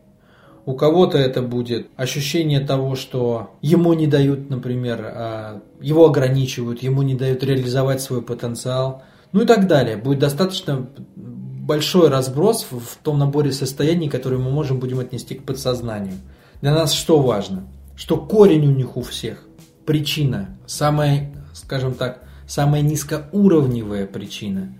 у 0.66 0.74
кого-то 0.74 1.18
это 1.18 1.42
будет 1.42 1.88
ощущение 1.96 2.60
того, 2.60 2.94
что 2.94 3.56
ему 3.62 3.92
не 3.94 4.06
дают, 4.06 4.50
например, 4.50 5.00
а, 5.02 5.62
его 5.80 6.06
ограничивают, 6.06 6.82
ему 6.82 7.02
не 7.02 7.14
дают 7.14 7.42
реализовать 7.42 8.00
свой 8.00 8.22
потенциал, 8.22 9.02
ну 9.32 9.42
и 9.42 9.46
так 9.46 9.66
далее. 9.66 9.96
Будет 9.96 10.18
достаточно 10.18 10.86
большой 11.16 12.08
разброс 12.08 12.66
в 12.70 12.96
том 13.02 13.18
наборе 13.18 13.52
состояний, 13.52 14.08
которые 14.08 14.40
мы 14.40 14.50
можем 14.50 14.78
будем 14.78 15.00
отнести 15.00 15.34
к 15.34 15.44
подсознанию. 15.44 16.14
Для 16.60 16.74
нас 16.74 16.92
что 16.92 17.20
важно? 17.20 17.64
Что 17.96 18.16
корень 18.16 18.66
у 18.66 18.74
них 18.74 18.96
у 18.96 19.02
всех, 19.02 19.44
причина, 19.86 20.58
самая, 20.66 21.32
скажем 21.52 21.94
так, 21.94 22.22
самая 22.46 22.82
низкоуровневая 22.82 24.06
причина 24.06 24.74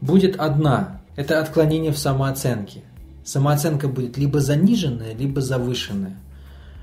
будет 0.00 0.36
одна. 0.36 1.00
Это 1.16 1.40
отклонение 1.40 1.92
в 1.92 1.98
самооценке– 1.98 2.82
самооценка 3.24 3.88
будет 3.88 4.16
либо 4.16 4.40
заниженная, 4.40 5.14
либо 5.14 5.40
завышенная. 5.40 6.16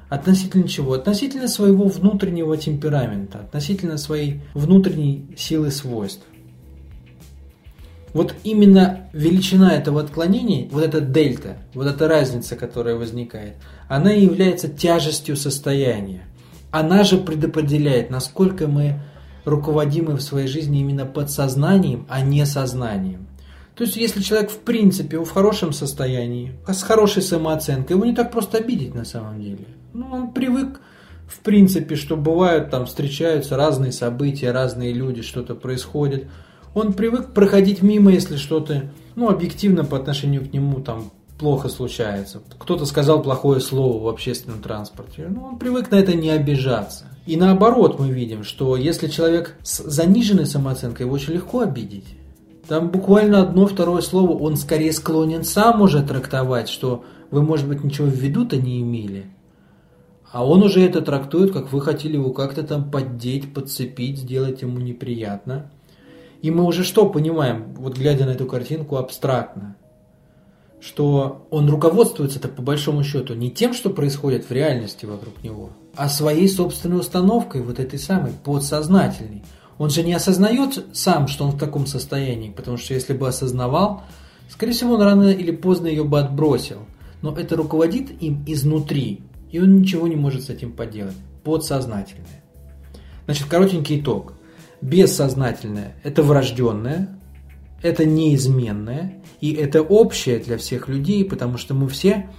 Относительно 0.09 0.67
чего? 0.67 0.93
Относительно 0.93 1.47
своего 1.47 1.85
внутреннего 1.85 2.57
темперамента, 2.57 3.39
относительно 3.39 3.97
своей 3.97 4.41
внутренней 4.53 5.27
силы 5.37 5.71
свойств. 5.71 6.25
Вот 8.13 8.35
именно 8.43 9.09
величина 9.13 9.71
этого 9.71 10.01
отклонения, 10.01 10.67
вот 10.69 10.83
эта 10.83 10.99
дельта, 10.99 11.59
вот 11.73 11.87
эта 11.87 12.09
разница, 12.09 12.57
которая 12.57 12.95
возникает, 12.95 13.55
она 13.87 14.13
и 14.13 14.25
является 14.25 14.67
тяжестью 14.67 15.37
состояния. 15.37 16.23
Она 16.71 17.05
же 17.05 17.17
предопределяет, 17.17 18.09
насколько 18.09 18.67
мы 18.67 18.99
руководимы 19.45 20.15
в 20.15 20.21
своей 20.21 20.47
жизни 20.47 20.81
именно 20.81 21.05
подсознанием, 21.05 22.05
а 22.09 22.21
не 22.21 22.45
сознанием. 22.45 23.27
То 23.81 23.85
есть, 23.85 23.97
если 23.97 24.21
человек 24.21 24.51
в 24.51 24.59
принципе 24.59 25.17
в 25.17 25.31
хорошем 25.31 25.73
состоянии, 25.73 26.53
с 26.67 26.83
хорошей 26.83 27.23
самооценкой, 27.23 27.95
его 27.95 28.05
не 28.05 28.13
так 28.13 28.31
просто 28.31 28.59
обидеть 28.59 28.93
на 28.93 29.05
самом 29.05 29.41
деле. 29.41 29.65
Ну, 29.93 30.05
он 30.11 30.33
привык, 30.33 30.79
в 31.25 31.39
принципе, 31.39 31.95
что 31.95 32.15
бывают 32.15 32.69
там, 32.69 32.85
встречаются 32.85 33.57
разные 33.57 33.91
события, 33.91 34.51
разные 34.51 34.93
люди, 34.93 35.23
что-то 35.23 35.55
происходит. 35.55 36.27
Он 36.75 36.93
привык 36.93 37.33
проходить 37.33 37.81
мимо, 37.81 38.11
если 38.11 38.35
что-то, 38.35 38.91
ну, 39.15 39.29
объективно 39.29 39.83
по 39.83 39.97
отношению 39.97 40.47
к 40.47 40.53
нему 40.53 40.79
там 40.81 41.11
плохо 41.39 41.67
случается. 41.67 42.43
Кто-то 42.59 42.85
сказал 42.85 43.23
плохое 43.23 43.61
слово 43.61 44.03
в 44.03 44.07
общественном 44.07 44.61
транспорте. 44.61 45.25
Ну, 45.27 45.45
он 45.45 45.57
привык 45.57 45.89
на 45.89 45.95
это 45.95 46.13
не 46.13 46.29
обижаться. 46.29 47.05
И 47.25 47.35
наоборот 47.35 47.99
мы 47.99 48.11
видим, 48.11 48.43
что 48.43 48.75
если 48.75 49.07
человек 49.07 49.55
с 49.63 49.79
заниженной 49.83 50.45
самооценкой, 50.45 51.07
его 51.07 51.15
очень 51.15 51.33
легко 51.33 51.61
обидеть. 51.61 52.05
Там 52.71 52.89
буквально 52.89 53.41
одно-второе 53.41 54.01
слово 54.01 54.31
он 54.31 54.55
скорее 54.55 54.93
склонен 54.93 55.43
сам 55.43 55.81
уже 55.81 56.01
трактовать, 56.01 56.69
что 56.69 57.03
вы, 57.29 57.43
может 57.43 57.67
быть, 57.67 57.83
ничего 57.83 58.07
в 58.07 58.13
виду-то 58.13 58.55
не 58.55 58.79
имели. 58.79 59.25
А 60.31 60.47
он 60.47 60.63
уже 60.63 60.81
это 60.81 61.01
трактует, 61.01 61.51
как 61.51 61.73
вы 61.73 61.81
хотели 61.81 62.13
его 62.13 62.31
как-то 62.31 62.63
там 62.63 62.89
поддеть, 62.89 63.53
подцепить, 63.53 64.19
сделать 64.19 64.61
ему 64.61 64.79
неприятно. 64.79 65.69
И 66.41 66.49
мы 66.49 66.63
уже 66.63 66.85
что 66.85 67.09
понимаем, 67.09 67.73
вот 67.77 67.97
глядя 67.97 68.25
на 68.25 68.29
эту 68.29 68.45
картинку 68.45 68.95
абстрактно? 68.95 69.75
Что 70.79 71.45
он 71.51 71.69
руководствуется-то 71.69 72.47
по 72.47 72.61
большому 72.61 73.03
счету 73.03 73.33
не 73.33 73.51
тем, 73.51 73.73
что 73.73 73.89
происходит 73.89 74.45
в 74.45 74.51
реальности 74.53 75.05
вокруг 75.05 75.43
него, 75.43 75.71
а 75.93 76.07
своей 76.07 76.47
собственной 76.47 77.01
установкой, 77.01 77.63
вот 77.63 77.81
этой 77.81 77.99
самой, 77.99 78.31
подсознательной– 78.45 79.43
он 79.81 79.89
же 79.89 80.03
не 80.03 80.13
осознает 80.13 80.85
сам, 80.93 81.27
что 81.27 81.43
он 81.43 81.53
в 81.53 81.57
таком 81.57 81.87
состоянии, 81.87 82.51
потому 82.51 82.77
что 82.77 82.93
если 82.93 83.13
бы 83.13 83.27
осознавал, 83.27 84.03
скорее 84.47 84.73
всего, 84.73 84.93
он 84.93 85.01
рано 85.01 85.31
или 85.31 85.49
поздно 85.49 85.87
ее 85.87 86.03
бы 86.03 86.19
отбросил. 86.19 86.85
Но 87.23 87.35
это 87.35 87.55
руководит 87.55 88.21
им 88.21 88.43
изнутри, 88.45 89.21
и 89.49 89.59
он 89.59 89.79
ничего 89.79 90.07
не 90.07 90.15
может 90.15 90.43
с 90.43 90.49
этим 90.51 90.73
поделать. 90.73 91.15
Подсознательное. 91.43 92.43
Значит, 93.25 93.47
коротенький 93.47 94.01
итог. 94.01 94.33
Бессознательное– 94.81 95.95
это 96.03 96.21
врожденное, 96.21 97.19
это 97.81 98.05
неизменное, 98.05 99.23
и 99.39 99.51
это 99.51 99.81
общее 99.81 100.37
для 100.37 100.59
всех 100.59 100.89
людей, 100.89 101.25
потому 101.25 101.57
что 101.57 101.73
мы 101.73 101.89
все 101.89 102.29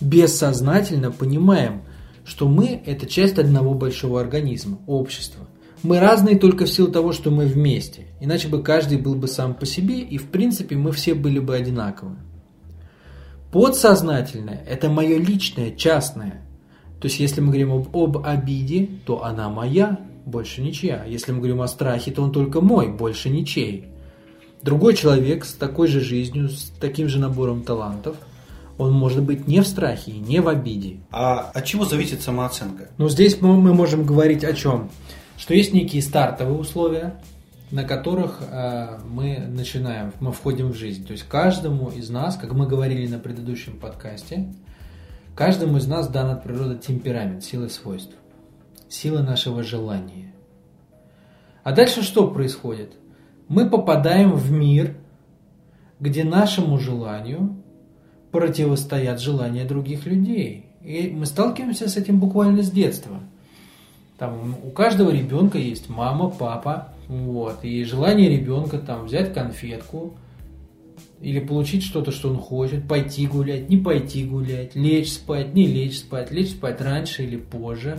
бессознательно 0.00 1.10
понимаем, 1.10 1.82
что 2.24 2.46
мы– 2.46 2.80
это 2.86 3.06
часть 3.06 3.40
одного 3.40 3.74
большого 3.74 4.20
организма, 4.20 4.78
общества. 4.86 5.48
Мы 5.82 5.98
разные 5.98 6.38
только 6.38 6.64
в 6.64 6.70
силу 6.70 6.92
того, 6.92 7.12
что 7.12 7.30
мы 7.30 7.46
вместе. 7.46 8.06
Иначе 8.20 8.48
бы 8.48 8.62
каждый 8.62 8.98
был 8.98 9.16
бы 9.16 9.26
сам 9.26 9.54
по 9.54 9.66
себе, 9.66 10.00
и 10.00 10.16
в 10.16 10.28
принципе 10.28 10.76
мы 10.76 10.92
все 10.92 11.14
были 11.14 11.40
бы 11.40 11.56
одинаковы. 11.56 12.16
Подсознательное– 13.50 14.64
это 14.68 14.88
мое 14.88 15.18
личное, 15.18 15.72
частное. 15.72 16.42
То 17.00 17.08
есть, 17.08 17.18
если 17.18 17.40
мы 17.40 17.48
говорим 17.48 17.72
об, 17.72 17.96
об 17.96 18.24
обиде, 18.24 18.88
то 19.04 19.24
она 19.24 19.48
моя, 19.48 19.98
больше 20.24 20.62
ничья. 20.62 21.04
Если 21.04 21.32
мы 21.32 21.38
говорим 21.38 21.60
о 21.60 21.68
страхе, 21.68 22.12
то 22.12 22.22
он 22.22 22.32
только 22.32 22.60
мой, 22.60 22.88
больше 22.88 23.28
ничей. 23.28 23.86
Другой 24.62 24.94
человек 24.94 25.44
с 25.44 25.52
такой 25.54 25.88
же 25.88 26.00
жизнью, 26.00 26.48
с 26.48 26.72
таким 26.80 27.08
же 27.08 27.18
набором 27.18 27.62
талантов, 27.62 28.16
он 28.78 28.92
может 28.92 29.22
быть 29.22 29.48
не 29.48 29.60
в 29.60 29.66
страхе, 29.66 30.12
не 30.12 30.40
в 30.40 30.48
обиде. 30.48 31.00
А 31.10 31.50
от 31.52 31.64
чего 31.64 31.84
зависит 31.84 32.22
самооценка? 32.22 32.88
Ну, 32.98 33.08
здесь 33.08 33.40
мы, 33.40 33.60
мы 33.60 33.74
можем 33.74 34.04
говорить 34.04 34.44
о 34.44 34.52
чем? 34.52 34.90
Что 35.42 35.54
есть 35.54 35.72
некие 35.72 36.02
стартовые 36.02 36.56
условия, 36.56 37.20
на 37.72 37.82
которых 37.82 38.38
э, 38.48 39.00
мы 39.10 39.38
начинаем, 39.38 40.12
мы 40.20 40.30
входим 40.30 40.68
в 40.68 40.76
жизнь. 40.76 41.04
То 41.04 41.14
есть 41.14 41.24
каждому 41.24 41.90
из 41.90 42.10
нас, 42.10 42.36
как 42.36 42.52
мы 42.52 42.68
говорили 42.68 43.08
на 43.08 43.18
предыдущем 43.18 43.76
подкасте, 43.80 44.54
каждому 45.34 45.78
из 45.78 45.88
нас 45.88 46.06
дан 46.06 46.30
от 46.30 46.44
природы 46.44 46.78
темперамент, 46.78 47.42
силы 47.42 47.70
свойств, 47.70 48.14
сила 48.88 49.20
нашего 49.20 49.64
желания. 49.64 50.32
А 51.64 51.72
дальше 51.72 52.02
что 52.02 52.30
происходит? 52.30 52.92
Мы 53.48 53.68
попадаем 53.68 54.34
в 54.34 54.52
мир, 54.52 54.96
где 55.98 56.22
нашему 56.22 56.78
желанию 56.78 57.60
противостоят 58.30 59.20
желания 59.20 59.64
других 59.64 60.06
людей. 60.06 60.66
И 60.82 61.10
мы 61.12 61.26
сталкиваемся 61.26 61.88
с 61.88 61.96
этим 61.96 62.20
буквально 62.20 62.62
с 62.62 62.70
детства. 62.70 63.22
Там 64.22 64.56
у 64.64 64.70
каждого 64.70 65.10
ребенка 65.10 65.58
есть 65.58 65.88
мама, 65.88 66.30
папа, 66.30 66.90
вот, 67.08 67.64
и 67.64 67.82
желание 67.82 68.28
ребенка 68.28 68.78
там 68.78 69.06
взять 69.06 69.34
конфетку 69.34 70.14
или 71.20 71.40
получить 71.40 71.82
что-то, 71.82 72.12
что 72.12 72.28
он 72.28 72.38
хочет, 72.38 72.86
пойти 72.86 73.26
гулять, 73.26 73.68
не 73.68 73.78
пойти 73.78 74.22
гулять, 74.22 74.76
лечь 74.76 75.12
спать, 75.12 75.54
не 75.54 75.66
лечь 75.66 75.98
спать, 75.98 76.30
лечь 76.30 76.50
спать 76.50 76.80
раньше 76.80 77.24
или 77.24 77.36
позже. 77.36 77.98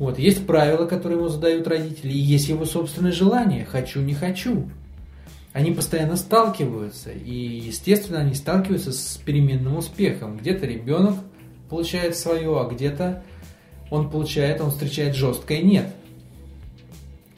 Вот, 0.00 0.18
есть 0.18 0.44
правила, 0.44 0.86
которые 0.86 1.20
ему 1.20 1.28
задают 1.28 1.68
родители, 1.68 2.10
и 2.10 2.18
есть 2.18 2.48
его 2.48 2.64
собственное 2.64 3.12
желание, 3.12 3.64
хочу, 3.64 4.00
не 4.00 4.14
хочу 4.14 4.68
они 5.52 5.70
постоянно 5.70 6.16
сталкиваются, 6.16 7.10
и, 7.10 7.32
естественно, 7.32 8.20
они 8.20 8.34
сталкиваются 8.34 8.92
с 8.92 9.20
переменным 9.24 9.76
успехом. 9.76 10.36
Где-то 10.36 10.66
ребенок 10.66 11.14
получает 11.68 12.16
свое, 12.16 12.60
а 12.60 12.68
где-то 12.68 13.22
он 13.90 14.10
получает, 14.10 14.60
он 14.60 14.70
встречает 14.70 15.14
жесткое 15.14 15.62
«нет». 15.62 15.86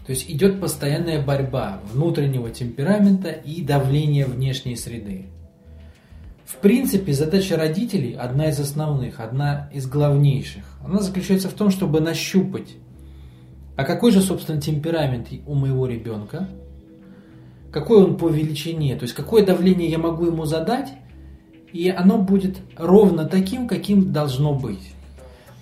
То 0.06 0.10
есть 0.10 0.28
идет 0.30 0.60
постоянная 0.60 1.24
борьба 1.24 1.80
внутреннего 1.92 2.50
темперамента 2.50 3.30
и 3.30 3.62
давления 3.62 4.26
внешней 4.26 4.76
среды. 4.76 5.26
В 6.44 6.56
принципе, 6.56 7.12
задача 7.12 7.56
родителей, 7.56 8.14
одна 8.14 8.48
из 8.48 8.58
основных, 8.58 9.20
одна 9.20 9.70
из 9.72 9.86
главнейших, 9.86 10.64
она 10.84 11.00
заключается 11.00 11.48
в 11.48 11.54
том, 11.54 11.70
чтобы 11.70 12.00
нащупать, 12.00 12.74
а 13.76 13.84
какой 13.84 14.12
же, 14.12 14.20
собственно, 14.20 14.60
темперамент 14.60 15.28
у 15.46 15.54
моего 15.54 15.86
ребенка– 15.86 16.48
какой 17.72 18.04
он 18.04 18.18
по 18.18 18.28
величине, 18.28 18.94
то 18.96 19.04
есть 19.04 19.14
какое 19.14 19.44
давление 19.44 19.88
я 19.88 19.98
могу 19.98 20.26
ему 20.26 20.44
задать, 20.44 20.92
и 21.72 21.88
оно 21.88 22.18
будет 22.18 22.58
ровно 22.76 23.24
таким, 23.24 23.66
каким 23.66 24.12
должно 24.12 24.54
быть. 24.54 24.91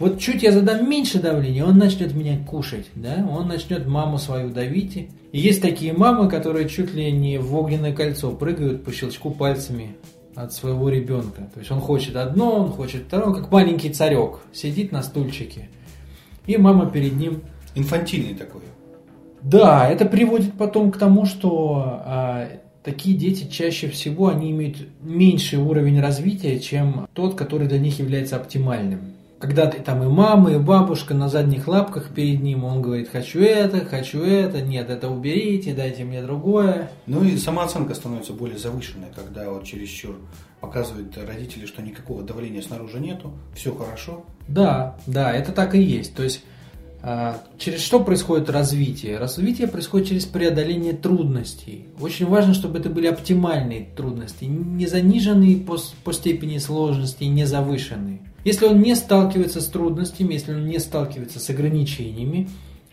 Вот 0.01 0.19
чуть 0.19 0.43
я 0.43 0.51
задам 0.51 0.89
меньше 0.89 1.21
давления, 1.21 1.63
он 1.63 1.77
начнет 1.77 2.15
меня 2.15 2.39
кушать, 2.39 2.87
да, 2.95 3.29
он 3.31 3.49
начнет 3.49 3.87
маму 3.87 4.17
свою 4.17 4.49
давить. 4.49 4.97
И 4.97 5.39
есть 5.39 5.61
такие 5.61 5.93
мамы, 5.93 6.31
которые 6.31 6.71
чуть 6.71 6.95
ли 6.95 7.13
не 7.13 7.37
в 7.37 7.55
огненное 7.55 7.93
кольцо 7.93 8.33
прыгают 8.33 8.83
по 8.83 8.93
щелчку 8.93 9.31
пальцами 9.31 9.95
от 10.35 10.55
своего 10.55 10.89
ребенка. 10.89 11.51
То 11.53 11.61
есть 11.61 11.71
он 11.71 11.81
хочет 11.81 12.17
одно, 12.17 12.65
он 12.65 12.71
хочет 12.71 13.03
второе, 13.09 13.35
как 13.35 13.53
маленький 13.53 13.91
царек, 13.91 14.41
сидит 14.55 14.91
на 14.91 15.03
стульчике. 15.03 15.69
И 16.47 16.57
мама 16.57 16.91
перед 16.91 17.15
ним... 17.17 17.43
Инфантильный 17.75 18.35
такой. 18.35 18.63
Да, 19.43 19.87
это 19.87 20.07
приводит 20.07 20.55
потом 20.55 20.91
к 20.91 20.97
тому, 20.97 21.27
что 21.27 22.01
а, 22.05 22.49
такие 22.83 23.17
дети 23.17 23.47
чаще 23.49 23.89
всего 23.89 24.29
они 24.29 24.51
имеют 24.51 24.79
меньший 25.03 25.59
уровень 25.59 26.01
развития, 26.01 26.59
чем 26.59 27.07
тот, 27.13 27.37
который 27.37 27.69
для 27.69 27.79
них 27.79 27.99
является 27.99 28.37
оптимальным. 28.37 29.20
Когда 29.41 29.67
ты 29.67 29.81
там 29.81 30.03
и 30.03 30.07
мама, 30.07 30.53
и 30.53 30.59
бабушка 30.59 31.15
на 31.15 31.31
задних 31.31 31.67
лапках 31.67 32.11
перед 32.11 32.43
ним, 32.43 32.63
он 32.63 32.83
говорит, 32.83 33.09
хочу 33.09 33.41
это, 33.41 33.87
хочу 33.87 34.23
это, 34.23 34.61
нет, 34.61 34.91
это 34.91 35.09
уберите, 35.09 35.73
дайте 35.73 36.05
мне 36.05 36.23
другое. 36.23 36.91
Ну 37.07 37.25
и 37.25 37.39
самооценка 37.39 37.95
становится 37.95 38.35
более 38.35 38.59
завышенной, 38.59 39.09
когда 39.17 39.51
вот 39.51 39.65
чересчур 39.65 40.17
показывают 40.61 41.17
родители, 41.17 41.65
что 41.65 41.81
никакого 41.81 42.23
давления 42.23 42.61
снаружи 42.61 43.01
нету, 43.01 43.33
все 43.55 43.75
хорошо. 43.75 44.27
Да, 44.47 44.99
да, 45.07 45.33
это 45.33 45.53
так 45.53 45.75
и 45.75 45.81
есть. 45.81 46.15
То 46.15 46.23
есть 46.23 46.45
а, 47.03 47.41
через 47.59 47.81
что 47.81 48.01
происходит 48.01 48.51
развитие? 48.51 49.17
Развитие 49.17 49.69
происходит 49.69 50.09
через 50.09 50.27
преодоление 50.27 50.93
трудностей. 50.93 51.87
Очень 51.99 52.27
важно, 52.27 52.53
чтобы 52.53 52.79
это 52.79 52.91
были 52.91 53.07
оптимальные 53.07 53.89
трудности, 53.97 54.45
не 54.45 54.87
заниженные 54.87 55.57
по, 55.57 55.79
по 56.05 56.13
степени 56.13 56.59
сложности, 56.59 57.25
не 57.25 57.47
завышенные. 57.47 58.21
Если 58.45 58.65
он 58.67 58.81
не 58.81 58.95
сталкивается 58.95 59.61
с 59.61 59.67
трудностями, 59.67 60.35
если 60.35 60.55
он 60.55 60.67
не 60.67 60.79
сталкивается 60.79 61.39
с 61.41 61.51
ограничениями, 61.51 62.49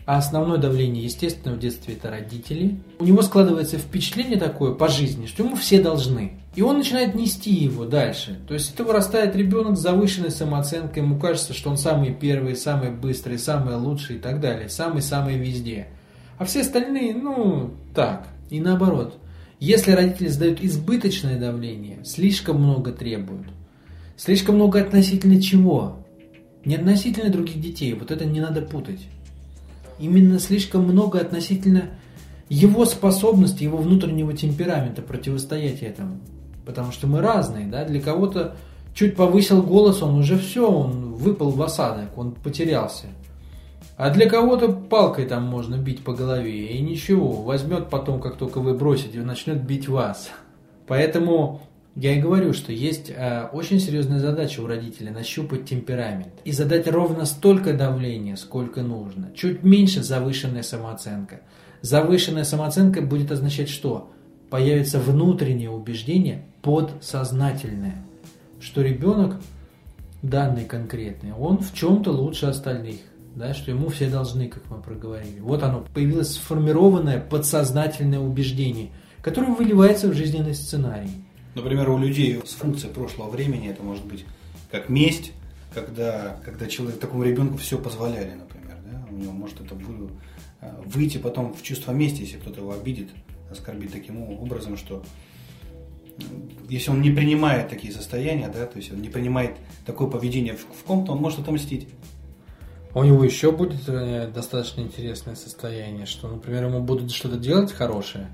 а 0.08 0.16
основное 0.16 0.56
давление, 0.56 1.04
естественно, 1.04 1.54
в 1.54 1.58
детстве 1.58 1.94
это 1.94 2.10
родители, 2.10 2.78
у 2.98 3.04
него 3.04 3.20
складывается 3.20 3.76
впечатление 3.76 4.38
такое 4.38 4.72
по 4.72 4.88
жизни, 4.88 5.26
что 5.26 5.44
ему 5.44 5.54
все 5.54 5.82
должны. 5.82 6.40
И 6.54 6.62
он 6.62 6.78
начинает 6.78 7.14
нести 7.14 7.52
его 7.52 7.84
дальше. 7.84 8.40
То 8.48 8.54
есть 8.54 8.72
это 8.72 8.84
вырастает 8.84 9.36
ребенок 9.36 9.76
с 9.76 9.80
завышенной 9.80 10.30
самооценкой, 10.30 11.02
ему 11.02 11.18
кажется, 11.18 11.52
что 11.52 11.68
он 11.68 11.76
самый 11.76 12.14
первый, 12.14 12.56
самый 12.56 12.90
быстрый, 12.90 13.38
самый 13.38 13.76
лучший 13.76 14.16
и 14.16 14.18
так 14.18 14.40
далее, 14.40 14.70
самый-самый 14.70 15.36
везде. 15.36 15.88
А 16.38 16.46
все 16.46 16.62
остальные, 16.62 17.14
ну, 17.14 17.74
так. 17.94 18.28
И 18.48 18.60
наоборот. 18.60 19.18
Если 19.60 19.90
родители 19.90 20.28
задают 20.28 20.60
избыточное 20.62 21.38
давление, 21.38 22.04
слишком 22.04 22.62
много 22.62 22.92
требуют, 22.92 23.48
слишком 24.18 24.56
много 24.56 24.82
относительно 24.82 25.40
чего? 25.40 25.96
Не 26.66 26.74
относительно 26.74 27.30
других 27.30 27.58
детей, 27.58 27.94
вот 27.94 28.10
это 28.10 28.26
не 28.26 28.42
надо 28.42 28.60
путать 28.60 29.00
именно 29.98 30.38
слишком 30.38 30.84
много 30.84 31.20
относительно 31.20 31.90
его 32.48 32.86
способности, 32.86 33.64
его 33.64 33.78
внутреннего 33.78 34.32
темперамента 34.32 35.02
противостоять 35.02 35.82
этому. 35.82 36.18
Потому 36.64 36.92
что 36.92 37.06
мы 37.06 37.20
разные, 37.20 37.66
да, 37.66 37.84
для 37.84 38.00
кого-то 38.00 38.56
чуть 38.94 39.16
повысил 39.16 39.62
голос, 39.62 40.02
он 40.02 40.18
уже 40.18 40.38
все, 40.38 40.70
он 40.70 41.14
выпал 41.14 41.50
в 41.50 41.62
осадок, 41.62 42.16
он 42.16 42.32
потерялся. 42.32 43.06
А 43.96 44.10
для 44.10 44.28
кого-то 44.28 44.68
палкой 44.68 45.26
там 45.26 45.44
можно 45.44 45.76
бить 45.76 46.04
по 46.04 46.12
голове, 46.12 46.66
и 46.68 46.80
ничего, 46.80 47.42
возьмет 47.42 47.88
потом, 47.90 48.20
как 48.20 48.36
только 48.36 48.60
вы 48.60 48.74
бросите, 48.74 49.20
начнет 49.20 49.62
бить 49.64 49.88
вас. 49.88 50.30
Поэтому 50.86 51.60
я 51.98 52.16
и 52.16 52.20
говорю, 52.20 52.52
что 52.52 52.72
есть 52.72 53.10
э, 53.10 53.48
очень 53.52 53.80
серьезная 53.80 54.20
задача 54.20 54.60
у 54.60 54.68
родителей 54.68 55.10
нащупать 55.10 55.68
темперамент 55.68 56.32
и 56.44 56.52
задать 56.52 56.86
ровно 56.86 57.24
столько 57.24 57.72
давления, 57.72 58.36
сколько 58.36 58.82
нужно. 58.82 59.32
Чуть 59.34 59.64
меньше 59.64 60.04
завышенная 60.04 60.62
самооценка. 60.62 61.40
Завышенная 61.82 62.44
самооценка 62.44 63.02
будет 63.02 63.32
означать 63.32 63.68
что? 63.68 64.12
Появится 64.48 65.00
внутреннее 65.00 65.70
убеждение 65.70 66.44
подсознательное, 66.62 67.96
что 68.60 68.82
ребенок 68.82 69.40
данный 70.22 70.66
конкретный, 70.66 71.32
он 71.32 71.58
в 71.58 71.74
чем-то 71.74 72.12
лучше 72.12 72.46
остальных, 72.46 73.00
да, 73.34 73.54
что 73.54 73.72
ему 73.72 73.88
все 73.88 74.08
должны, 74.08 74.46
как 74.46 74.62
мы 74.70 74.80
проговорили. 74.80 75.40
Вот 75.40 75.64
оно, 75.64 75.84
появилось 75.92 76.34
сформированное 76.34 77.18
подсознательное 77.20 78.20
убеждение, 78.20 78.90
которое 79.20 79.52
выливается 79.52 80.06
в 80.06 80.14
жизненный 80.14 80.54
сценарий. 80.54 81.24
Например, 81.58 81.90
у 81.90 81.98
людей 81.98 82.40
с 82.44 82.52
функцией 82.52 82.94
прошлого 82.94 83.30
времени 83.30 83.68
это 83.68 83.82
может 83.82 84.04
быть 84.04 84.24
как 84.70 84.88
месть, 84.88 85.32
когда, 85.74 86.40
когда 86.44 86.66
человек, 86.66 87.00
такому 87.00 87.24
ребенку 87.24 87.56
все 87.58 87.78
позволяли, 87.78 88.32
например. 88.34 88.76
Да? 88.88 89.04
У 89.10 89.16
него 89.16 89.32
может 89.32 89.60
это 89.60 89.74
э, 90.60 90.70
выйти 90.86 91.18
потом 91.18 91.52
в 91.52 91.62
чувство 91.62 91.90
мести, 91.90 92.20
если 92.20 92.36
кто-то 92.36 92.60
его 92.60 92.72
обидит, 92.72 93.08
оскорбит 93.50 93.92
таким 93.92 94.22
образом, 94.22 94.76
что 94.76 95.02
если 96.68 96.90
он 96.90 97.02
не 97.02 97.10
принимает 97.10 97.68
такие 97.68 97.92
состояния, 97.92 98.48
да, 98.48 98.66
то 98.66 98.78
есть 98.78 98.92
он 98.92 99.00
не 99.00 99.08
принимает 99.08 99.56
такое 99.84 100.08
поведение 100.08 100.54
в, 100.54 100.60
в 100.60 100.84
ком-то, 100.84 101.12
он 101.12 101.18
может 101.18 101.40
отомстить. 101.40 101.88
У 102.94 103.02
него 103.02 103.24
еще 103.24 103.50
будет 103.50 103.88
э, 103.88 104.30
достаточно 104.32 104.80
интересное 104.80 105.34
состояние, 105.34 106.06
что, 106.06 106.28
например, 106.28 106.66
ему 106.66 106.80
будут 106.80 107.10
что-то 107.10 107.36
делать 107.36 107.72
хорошее, 107.72 108.28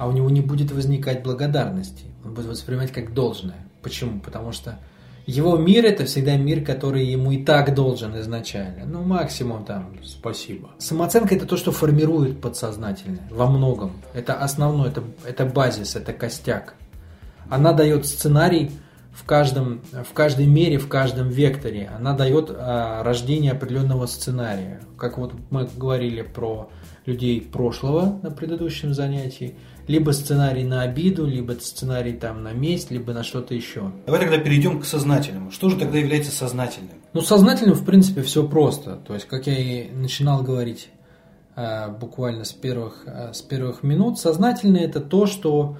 а 0.00 0.08
у 0.08 0.12
него 0.12 0.30
не 0.30 0.40
будет 0.40 0.72
возникать 0.72 1.22
благодарности. 1.22 2.04
Он 2.24 2.32
будет 2.32 2.46
воспринимать 2.46 2.90
как 2.90 3.12
должное. 3.12 3.66
Почему? 3.82 4.18
Потому 4.20 4.50
что 4.50 4.78
его 5.26 5.58
мир 5.58 5.84
это 5.84 6.06
всегда 6.06 6.38
мир, 6.38 6.64
который 6.64 7.04
ему 7.04 7.32
и 7.32 7.44
так 7.44 7.74
должен 7.74 8.18
изначально. 8.18 8.86
Ну, 8.86 9.02
максимум 9.02 9.66
там 9.66 9.98
спасибо. 10.02 10.70
Самооценка 10.78 11.34
это 11.34 11.44
то, 11.44 11.58
что 11.58 11.70
формирует 11.70 12.40
подсознательное 12.40 13.28
во 13.30 13.46
многом. 13.46 13.92
Это 14.14 14.32
основное, 14.36 14.88
это, 14.88 15.04
это 15.26 15.44
базис, 15.44 15.94
это 15.94 16.14
костяк. 16.14 16.76
Она 17.50 17.74
дает 17.74 18.06
сценарий 18.06 18.70
в, 19.20 19.24
каждом, 19.24 19.82
в 19.92 20.12
каждой 20.14 20.46
мере, 20.46 20.78
в 20.78 20.88
каждом 20.88 21.28
векторе. 21.28 21.90
Она 21.94 22.14
дает 22.14 22.50
а, 22.50 23.02
рождение 23.02 23.52
определенного 23.52 24.06
сценария. 24.06 24.80
Как 24.96 25.18
вот 25.18 25.34
мы 25.50 25.68
говорили 25.76 26.22
про 26.22 26.70
людей 27.04 27.42
прошлого 27.42 28.18
на 28.22 28.30
предыдущем 28.30 28.94
занятии, 28.94 29.56
либо 29.86 30.12
сценарий 30.12 30.64
на 30.64 30.82
обиду, 30.82 31.26
либо 31.26 31.52
сценарий 31.52 32.14
там 32.14 32.42
на 32.42 32.52
месть, 32.52 32.90
либо 32.90 33.12
на 33.12 33.22
что-то 33.22 33.54
еще. 33.54 33.92
Давай 34.06 34.20
тогда 34.20 34.38
перейдем 34.38 34.80
к 34.80 34.86
сознательному. 34.86 35.50
Что 35.50 35.68
же 35.68 35.76
тогда 35.76 35.98
является 35.98 36.30
сознательным? 36.30 36.94
Ну, 37.12 37.20
сознательным, 37.20 37.74
в 37.74 37.84
принципе, 37.84 38.22
все 38.22 38.46
просто. 38.46 38.96
То 38.96 39.14
есть, 39.14 39.26
как 39.26 39.46
я 39.46 39.58
и 39.58 39.90
начинал 39.90 40.42
говорить 40.42 40.88
а, 41.56 41.88
буквально 41.88 42.44
с 42.44 42.52
первых, 42.52 43.04
а, 43.06 43.34
с 43.34 43.42
первых 43.42 43.82
минут, 43.82 44.18
сознательное 44.18 44.84
это 44.84 45.00
то, 45.00 45.26
что 45.26 45.76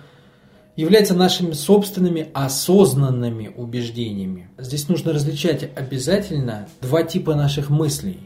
является 0.77 1.15
нашими 1.15 1.53
собственными 1.53 2.29
осознанными 2.33 3.53
убеждениями. 3.55 4.49
Здесь 4.59 4.89
нужно 4.89 5.13
различать 5.13 5.71
обязательно 5.77 6.69
два 6.81 7.03
типа 7.03 7.35
наших 7.35 7.71
мыслей. 7.71 8.21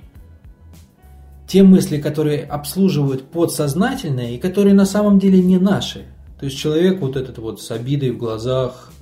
Те 1.48 1.62
мысли, 1.62 2.00
которые 2.00 2.44
обслуживают 2.44 3.30
подсознательное 3.30 4.32
и 4.32 4.38
которые 4.38 4.74
на 4.74 4.86
самом 4.86 5.18
деле 5.18 5.42
не 5.42 5.58
наши. 5.58 6.06
То 6.38 6.46
есть 6.46 6.58
человек 6.58 7.00
вот 7.00 7.16
этот 7.16 7.38
вот 7.38 7.60
с 7.60 7.70
обидой 7.70 8.10
в 8.10 8.18
глазах, 8.18 8.92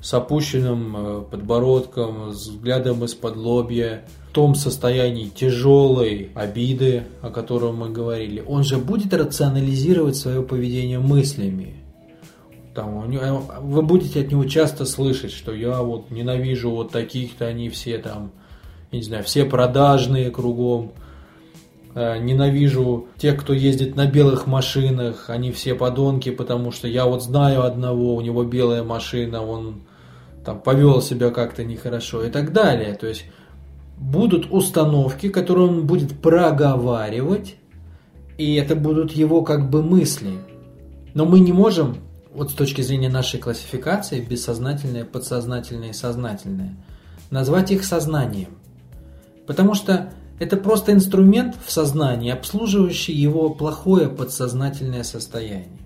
с 0.00 0.14
опущенным 0.14 0.96
э, 0.96 1.22
подбородком, 1.30 2.32
с 2.32 2.48
взглядом 2.48 3.02
из-под 3.04 3.36
лобья, 3.36 4.04
в 4.30 4.32
том 4.32 4.54
состоянии 4.54 5.28
тяжелой 5.28 6.30
обиды, 6.34 7.04
о 7.22 7.30
котором 7.30 7.76
мы 7.76 7.88
говорили, 7.88 8.44
он 8.46 8.62
же 8.62 8.76
будет 8.76 9.14
рационализировать 9.14 10.16
свое 10.16 10.42
поведение 10.42 11.00
мыслями. 11.00 11.85
Там, 12.76 13.10
вы 13.62 13.80
будете 13.80 14.20
от 14.20 14.30
него 14.30 14.44
часто 14.44 14.84
слышать, 14.84 15.32
что 15.32 15.54
я 15.54 15.80
вот 15.80 16.10
ненавижу 16.10 16.70
вот 16.70 16.92
таких-то, 16.92 17.46
они 17.46 17.70
все 17.70 17.96
там, 17.96 18.32
я 18.92 18.98
не 18.98 19.02
знаю, 19.02 19.24
все 19.24 19.46
продажные 19.46 20.30
кругом. 20.30 20.92
Э, 21.94 22.18
ненавижу 22.18 23.06
тех, 23.16 23.40
кто 23.40 23.54
ездит 23.54 23.96
на 23.96 24.04
белых 24.04 24.46
машинах, 24.46 25.30
они 25.30 25.52
все 25.52 25.74
подонки, 25.74 26.30
потому 26.30 26.70
что 26.70 26.86
я 26.86 27.06
вот 27.06 27.22
знаю 27.22 27.62
одного, 27.62 28.14
у 28.14 28.20
него 28.20 28.44
белая 28.44 28.84
машина, 28.84 29.42
он 29.42 29.80
там 30.44 30.60
повел 30.60 31.00
себя 31.00 31.30
как-то 31.30 31.64
нехорошо 31.64 32.24
и 32.24 32.30
так 32.30 32.52
далее. 32.52 32.92
То 32.92 33.06
есть 33.06 33.24
будут 33.96 34.48
установки, 34.50 35.30
которые 35.30 35.68
он 35.68 35.86
будет 35.86 36.20
проговаривать, 36.20 37.56
и 38.36 38.56
это 38.56 38.76
будут 38.76 39.12
его 39.12 39.40
как 39.40 39.70
бы 39.70 39.82
мысли. 39.82 40.32
Но 41.14 41.24
мы 41.24 41.40
не 41.40 41.54
можем 41.54 41.96
вот 42.36 42.50
с 42.50 42.54
точки 42.54 42.82
зрения 42.82 43.08
нашей 43.08 43.40
классификации, 43.40 44.20
бессознательное, 44.20 45.04
подсознательное 45.04 45.90
и 45.90 45.94
сознательное, 45.94 46.76
назвать 47.30 47.70
их 47.70 47.84
сознанием. 47.84 48.58
Потому 49.46 49.74
что 49.74 50.12
это 50.38 50.56
просто 50.56 50.92
инструмент 50.92 51.56
в 51.64 51.70
сознании, 51.72 52.30
обслуживающий 52.30 53.14
его 53.14 53.50
плохое 53.50 54.08
подсознательное 54.08 55.02
состояние. 55.02 55.78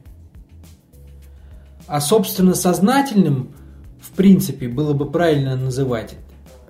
А 1.87 2.01
собственно 2.01 2.55
сознательным, 2.55 3.55
в 4.01 4.11
принципе, 4.11 4.69
было 4.69 4.93
бы 4.93 5.11
правильно 5.11 5.57
называть 5.57 6.17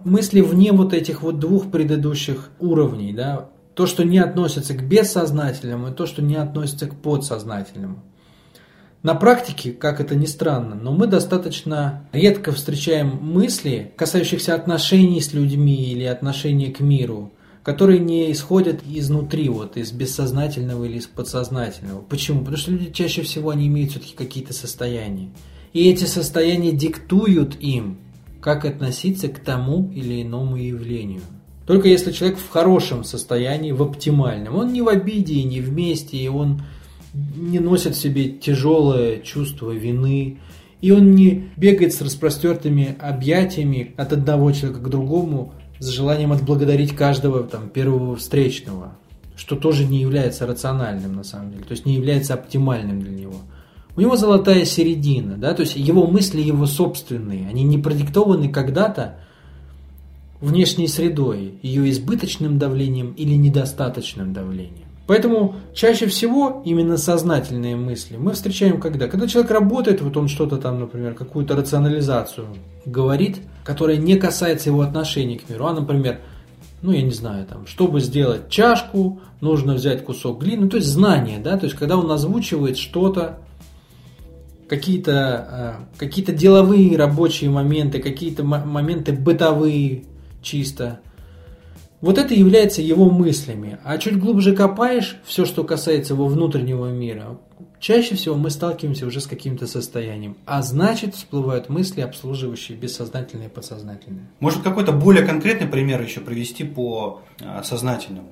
мысли 0.05 0.41
вне 0.41 0.73
вот 0.73 0.93
этих 0.93 1.23
вот 1.23 1.39
двух 1.39 1.71
предыдущих 1.71 2.51
уровней, 2.59 3.13
да, 3.13 3.49
то, 3.75 3.87
что 3.87 4.05
не 4.05 4.19
относится 4.19 4.75
к 4.75 4.87
бессознательному, 4.87 5.89
и 5.89 5.93
то, 5.93 6.07
что 6.07 6.23
не 6.23 6.37
относится 6.37 6.87
к 6.87 6.95
подсознательному. 6.95 8.03
На 9.03 9.15
практике, 9.15 9.73
как 9.73 9.99
это 9.99 10.15
ни 10.15 10.27
странно, 10.27 10.75
но 10.75 10.93
мы 10.93 11.07
достаточно 11.07 12.05
редко 12.13 12.53
встречаем 12.53 13.19
мысли, 13.23 13.93
касающихся 13.97 14.55
отношений 14.55 15.23
с 15.23 15.33
людьми 15.33 15.91
или 15.91 16.05
отношения 16.05 16.71
к 16.71 16.81
миру, 16.81 17.33
которые 17.63 17.99
не 17.99 18.31
исходят 18.31 18.81
изнутри, 18.87 19.49
вот 19.49 19.79
из 19.79 19.91
бессознательного 19.93 20.85
или 20.85 20.99
из 20.99 21.07
подсознательного. 21.07 22.03
Почему? 22.03 22.41
Потому 22.41 22.59
что 22.59 22.73
люди 22.73 22.93
чаще 22.93 23.23
всего 23.23 23.49
они 23.49 23.69
имеют 23.69 23.93
все-таки 23.93 24.15
какие-то 24.15 24.53
состояния. 24.53 25.31
И 25.73 25.89
эти 25.89 26.05
состояния 26.05 26.73
диктуют 26.73 27.57
им, 27.59 27.97
как 28.43 28.67
относиться 28.67 29.29
к 29.29 29.39
тому 29.39 29.91
или 29.95 30.23
иному 30.23 30.57
явлению. 30.57 31.23
Только 31.67 31.89
если 31.89 32.13
человек 32.13 32.39
в 32.39 32.51
хорошем 32.51 33.05
состоянии, 33.05 33.73
в 33.73 33.81
оптимальном, 33.83 34.57
он 34.57 34.75
не 34.75 34.83
в 34.83 34.89
обиде 34.89 35.35
и 35.35 35.45
не 35.45 35.61
вместе, 35.61 36.19
и 36.19 36.29
он 36.29 36.63
не 37.15 37.59
носит 37.59 37.95
в 37.95 38.01
себе 38.01 38.29
тяжелое 38.29 39.21
чувство 39.21 39.71
вины, 39.73 40.39
и 40.81 40.93
он 40.93 41.15
не 41.15 41.51
бегает 41.57 41.93
с 41.93 42.01
распростертыми 42.01 42.97
объятиями 43.01 43.95
от 43.97 44.13
одного 44.13 44.53
человека 44.53 44.81
к 44.81 44.89
другому 44.89 45.53
с 45.79 45.89
желанием 45.89 46.33
отблагодарить 46.33 46.95
каждого 46.95 47.43
там, 47.43 47.69
первого 47.69 48.17
встречного, 48.17 48.97
что 49.35 49.57
тоже 49.57 49.87
не 49.87 50.01
является 50.01 50.47
рациональным 50.47 51.15
на 51.15 51.25
самом 51.25 51.53
деле, 51.53 51.65
то 51.65 51.73
есть 51.73 51.87
не 51.87 51.95
является 51.95 52.35
оптимальным 52.35 53.01
для 53.01 53.13
него. 53.13 53.37
У 53.97 54.01
него 54.01 54.17
золотая 54.17 54.65
середина, 54.65 55.37
да, 55.37 55.53
то 55.55 55.63
есть 55.63 55.77
его 55.77 56.07
мысли 56.07 56.41
его 56.41 56.67
собственные, 56.67 57.49
они 57.49 57.65
не 57.65 57.79
продиктованы 57.79 58.51
когда-то 58.51 59.17
внешней 60.41 60.87
средой, 60.87 61.59
ее 61.63 61.91
избыточным 61.91 62.59
давлением 62.59 63.13
или 63.13 63.35
недостаточным 63.35 64.33
давлением. 64.33 64.90
Поэтому 65.11 65.57
чаще 65.75 66.07
всего 66.07 66.63
именно 66.65 66.97
сознательные 66.97 67.75
мысли 67.75 68.17
мы 68.17 68.33
встречаем 68.33 68.81
когда? 68.81 69.09
Когда 69.09 69.27
человек 69.27 69.51
работает, 69.51 70.01
вот 70.03 70.17
он 70.17 70.29
что-то 70.29 70.57
там, 70.57 70.79
например, 70.79 71.15
какую-то 71.15 71.57
рационализацию 71.57 72.47
говорит, 72.87 73.39
которая 73.65 73.97
не 73.97 74.15
касается 74.15 74.69
его 74.69 74.83
отношений 74.83 75.39
к 75.39 75.49
миру. 75.49 75.67
А, 75.67 75.73
например, 75.73 76.21
ну, 76.81 76.93
я 76.93 77.03
не 77.03 77.11
знаю, 77.11 77.45
там, 77.45 77.67
чтобы 77.67 77.99
сделать 77.99 78.51
чашку, 78.51 79.21
нужно 79.41 79.75
взять 79.75 80.05
кусок 80.05 80.45
глины, 80.45 80.69
то 80.69 80.77
есть 80.77 80.89
знание, 80.89 81.41
да, 81.41 81.57
то 81.57 81.67
есть 81.67 81.77
когда 81.77 81.97
он 81.97 82.09
озвучивает 82.09 82.79
что-то, 82.79 83.41
какие-то 84.69 85.89
какие 85.99 86.25
деловые 86.25 86.97
рабочие 86.97 87.51
моменты, 87.51 87.99
какие-то 87.99 88.45
моменты 88.45 89.13
бытовые 89.13 90.05
чисто, 90.41 91.01
вот 92.01 92.17
это 92.17 92.35
является 92.35 92.81
его 92.83 93.11
мыслями. 93.11 93.79
А 93.85 93.99
чуть 93.99 94.19
глубже 94.19 94.55
копаешь, 94.55 95.19
все, 95.25 95.45
что 95.45 95.65
касается 95.65 96.15
его 96.15 96.27
внутреннего 96.27 96.87
мира, 96.87 97.39
чаще 97.79 98.15
всего 98.15 98.37
мы 98.37 98.51
сталкиваемся 98.51 99.07
уже 99.07 99.21
с 99.21 99.27
каким-то 99.27 99.67
состоянием. 99.67 100.37
А 100.47 100.63
значит, 100.63 101.15
всплывают 101.15 101.69
мысли, 101.69 102.01
обслуживающие 102.01 102.77
бессознательное 102.77 103.47
и 103.47 103.51
подсознательное. 103.51 104.31
Может 104.41 104.63
какой-то 104.63 104.93
более 104.93 105.27
конкретный 105.27 105.67
пример 105.67 106.01
еще 106.01 106.21
привести 106.21 106.65
по 106.65 107.23
а, 107.41 107.63
сознательному? 107.63 108.31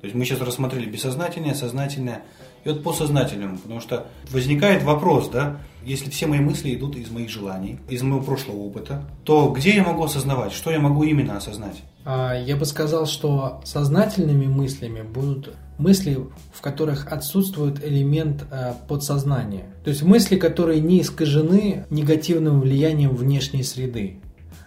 То 0.00 0.06
есть 0.06 0.16
мы 0.16 0.24
сейчас 0.24 0.40
рассмотрели 0.40 0.86
бессознательное, 0.86 1.54
сознательное 1.54 2.24
и 2.64 2.68
вот 2.68 2.82
по 2.82 2.92
сознательному, 2.92 3.58
потому 3.58 3.80
что 3.80 4.06
возникает 4.30 4.82
вопрос, 4.82 5.28
да, 5.28 5.58
если 5.84 6.10
все 6.10 6.26
мои 6.26 6.40
мысли 6.40 6.74
идут 6.74 6.96
из 6.96 7.10
моих 7.10 7.28
желаний, 7.28 7.78
из 7.88 8.02
моего 8.02 8.24
прошлого 8.24 8.58
опыта, 8.58 9.04
то 9.24 9.48
где 9.50 9.74
я 9.74 9.82
могу 9.82 10.04
осознавать, 10.04 10.52
что 10.52 10.70
я 10.70 10.78
могу 10.78 11.02
именно 11.02 11.36
осознать? 11.36 11.82
А, 12.04 12.34
я 12.34 12.56
бы 12.56 12.64
сказал, 12.64 13.06
что 13.06 13.60
сознательными 13.64 14.46
мыслями 14.46 15.02
будут 15.02 15.54
мысли, 15.78 16.18
в 16.52 16.60
которых 16.60 17.12
отсутствует 17.12 17.84
элемент 17.84 18.44
а, 18.50 18.76
подсознания. 18.88 19.66
То 19.84 19.90
есть 19.90 20.02
мысли, 20.02 20.36
которые 20.36 20.80
не 20.80 21.00
искажены 21.00 21.86
негативным 21.90 22.60
влиянием 22.60 23.14
внешней 23.14 23.64
среды, 23.64 24.20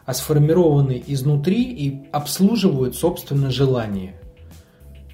а 0.05 0.13
сформированы 0.13 1.01
изнутри 1.07 1.63
и 1.63 2.03
обслуживают 2.11 2.95
собственно 2.95 3.51
желание. 3.51 4.15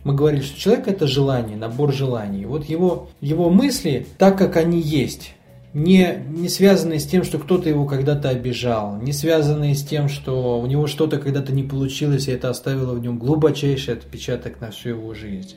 Мы 0.03 0.15
говорили, 0.15 0.41
что 0.41 0.59
человек 0.59 0.87
это 0.87 1.07
желание, 1.07 1.57
набор 1.57 1.93
желаний. 1.93 2.45
Вот 2.45 2.65
его, 2.65 3.09
его 3.21 3.49
мысли, 3.49 4.07
так 4.17 4.37
как 4.37 4.57
они 4.57 4.81
есть, 4.81 5.33
не, 5.73 6.23
не 6.29 6.49
связанные 6.49 6.99
с 6.99 7.05
тем, 7.05 7.23
что 7.23 7.37
кто-то 7.39 7.69
его 7.69 7.85
когда-то 7.85 8.29
обижал, 8.29 8.97
не 8.97 9.13
связанные 9.13 9.75
с 9.75 9.83
тем, 9.83 10.09
что 10.09 10.59
у 10.59 10.65
него 10.65 10.87
что-то 10.87 11.17
когда-то 11.17 11.53
не 11.53 11.63
получилось, 11.63 12.27
и 12.27 12.31
это 12.31 12.49
оставило 12.49 12.93
в 12.93 12.99
нем 12.99 13.17
глубочайший 13.17 13.93
отпечаток 13.93 14.59
на 14.59 14.71
всю 14.71 14.89
его 14.89 15.13
жизнь. 15.13 15.55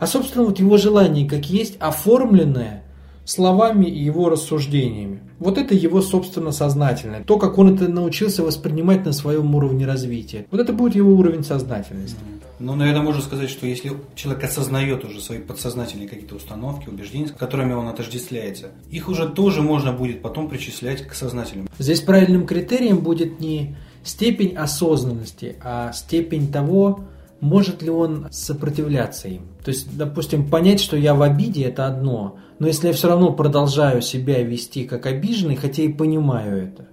А, 0.00 0.06
собственно, 0.06 0.44
вот 0.44 0.58
его 0.58 0.78
желание 0.78 1.28
как 1.28 1.48
есть, 1.48 1.76
оформленное 1.78 2.81
словами 3.24 3.86
и 3.86 4.02
его 4.02 4.28
рассуждениями. 4.28 5.20
Вот 5.38 5.58
это 5.58 5.74
его, 5.74 6.02
собственно, 6.02 6.52
сознательное. 6.52 7.22
То, 7.24 7.38
как 7.38 7.58
он 7.58 7.74
это 7.74 7.88
научился 7.88 8.42
воспринимать 8.42 9.04
на 9.04 9.12
своем 9.12 9.54
уровне 9.54 9.86
развития. 9.86 10.46
Вот 10.50 10.60
это 10.60 10.72
будет 10.72 10.94
его 10.94 11.12
уровень 11.12 11.44
сознательности. 11.44 12.16
Ну, 12.58 12.76
наверное, 12.76 13.02
можно 13.02 13.22
сказать, 13.22 13.50
что 13.50 13.66
если 13.66 13.92
человек 14.14 14.44
осознает 14.44 15.04
уже 15.04 15.20
свои 15.20 15.38
подсознательные 15.38 16.08
какие-то 16.08 16.36
установки, 16.36 16.88
убеждения, 16.88 17.26
с 17.26 17.32
которыми 17.32 17.72
он 17.72 17.88
отождествляется, 17.88 18.68
их 18.88 19.08
уже 19.08 19.28
тоже 19.28 19.62
можно 19.62 19.92
будет 19.92 20.22
потом 20.22 20.48
причислять 20.48 21.02
к 21.06 21.14
сознательным. 21.14 21.68
Здесь 21.78 22.00
правильным 22.02 22.46
критерием 22.46 22.98
будет 22.98 23.40
не 23.40 23.74
степень 24.04 24.54
осознанности, 24.54 25.56
а 25.62 25.92
степень 25.92 26.52
того, 26.52 27.00
может 27.42 27.82
ли 27.82 27.90
он 27.90 28.28
сопротивляться 28.30 29.26
им. 29.28 29.48
То 29.64 29.72
есть, 29.72 29.94
допустим, 29.96 30.48
понять, 30.48 30.80
что 30.80 30.96
я 30.96 31.12
в 31.14 31.22
обиде, 31.22 31.64
это 31.64 31.86
одно, 31.88 32.38
но 32.60 32.68
если 32.68 32.86
я 32.86 32.92
все 32.92 33.08
равно 33.08 33.32
продолжаю 33.32 34.00
себя 34.00 34.40
вести 34.42 34.84
как 34.84 35.06
обиженный, 35.06 35.56
хотя 35.56 35.82
и 35.82 35.88
понимаю 35.88 36.68
это, 36.68 36.88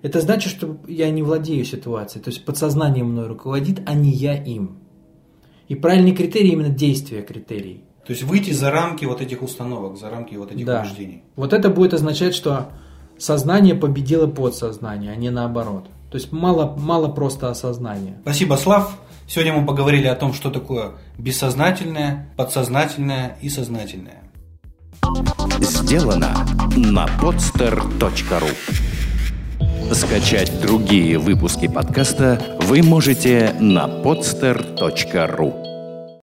это 0.00 0.20
значит, 0.20 0.52
что 0.52 0.78
я 0.86 1.10
не 1.10 1.22
владею 1.24 1.64
ситуацией. 1.64 2.22
То 2.22 2.30
есть 2.30 2.44
подсознание 2.44 3.02
мной 3.02 3.26
руководит, 3.26 3.82
а 3.84 3.94
не 3.94 4.12
я 4.12 4.40
им. 4.40 4.78
И 5.66 5.74
правильный 5.74 6.14
критерий 6.14 6.50
именно 6.50 6.68
действия 6.68 7.22
критерий. 7.22 7.82
То 8.06 8.12
есть 8.12 8.22
выйти 8.22 8.52
за 8.52 8.70
рамки 8.70 9.04
вот 9.04 9.20
этих 9.20 9.42
установок, 9.42 9.98
за 9.98 10.10
рамки 10.10 10.36
вот 10.36 10.52
этих 10.52 10.64
Да. 10.64 10.82
убеждений. 10.82 11.24
Вот 11.34 11.52
это 11.52 11.70
будет 11.70 11.92
означать, 11.94 12.34
что 12.36 12.68
сознание 13.18 13.74
победило 13.74 14.28
подсознание, 14.28 15.10
а 15.12 15.16
не 15.16 15.30
наоборот. 15.30 15.86
То 16.10 16.18
есть 16.18 16.30
мало, 16.30 16.76
мало 16.78 17.08
просто 17.08 17.50
осознания. 17.50 18.18
Спасибо, 18.22 18.54
Слав. 18.54 18.96
Сегодня 19.32 19.54
мы 19.54 19.64
поговорили 19.64 20.08
о 20.08 20.14
том, 20.14 20.34
что 20.34 20.50
такое 20.50 20.90
бессознательное, 21.16 22.28
подсознательное 22.36 23.38
и 23.40 23.48
сознательное. 23.48 24.24
Сделано 25.58 26.46
на 26.76 27.06
podster.ru 27.18 28.50
Скачать 29.94 30.60
другие 30.60 31.16
выпуски 31.16 31.66
подкаста 31.66 32.58
вы 32.60 32.82
можете 32.82 33.56
на 33.58 33.86
podster.ru 33.86 35.61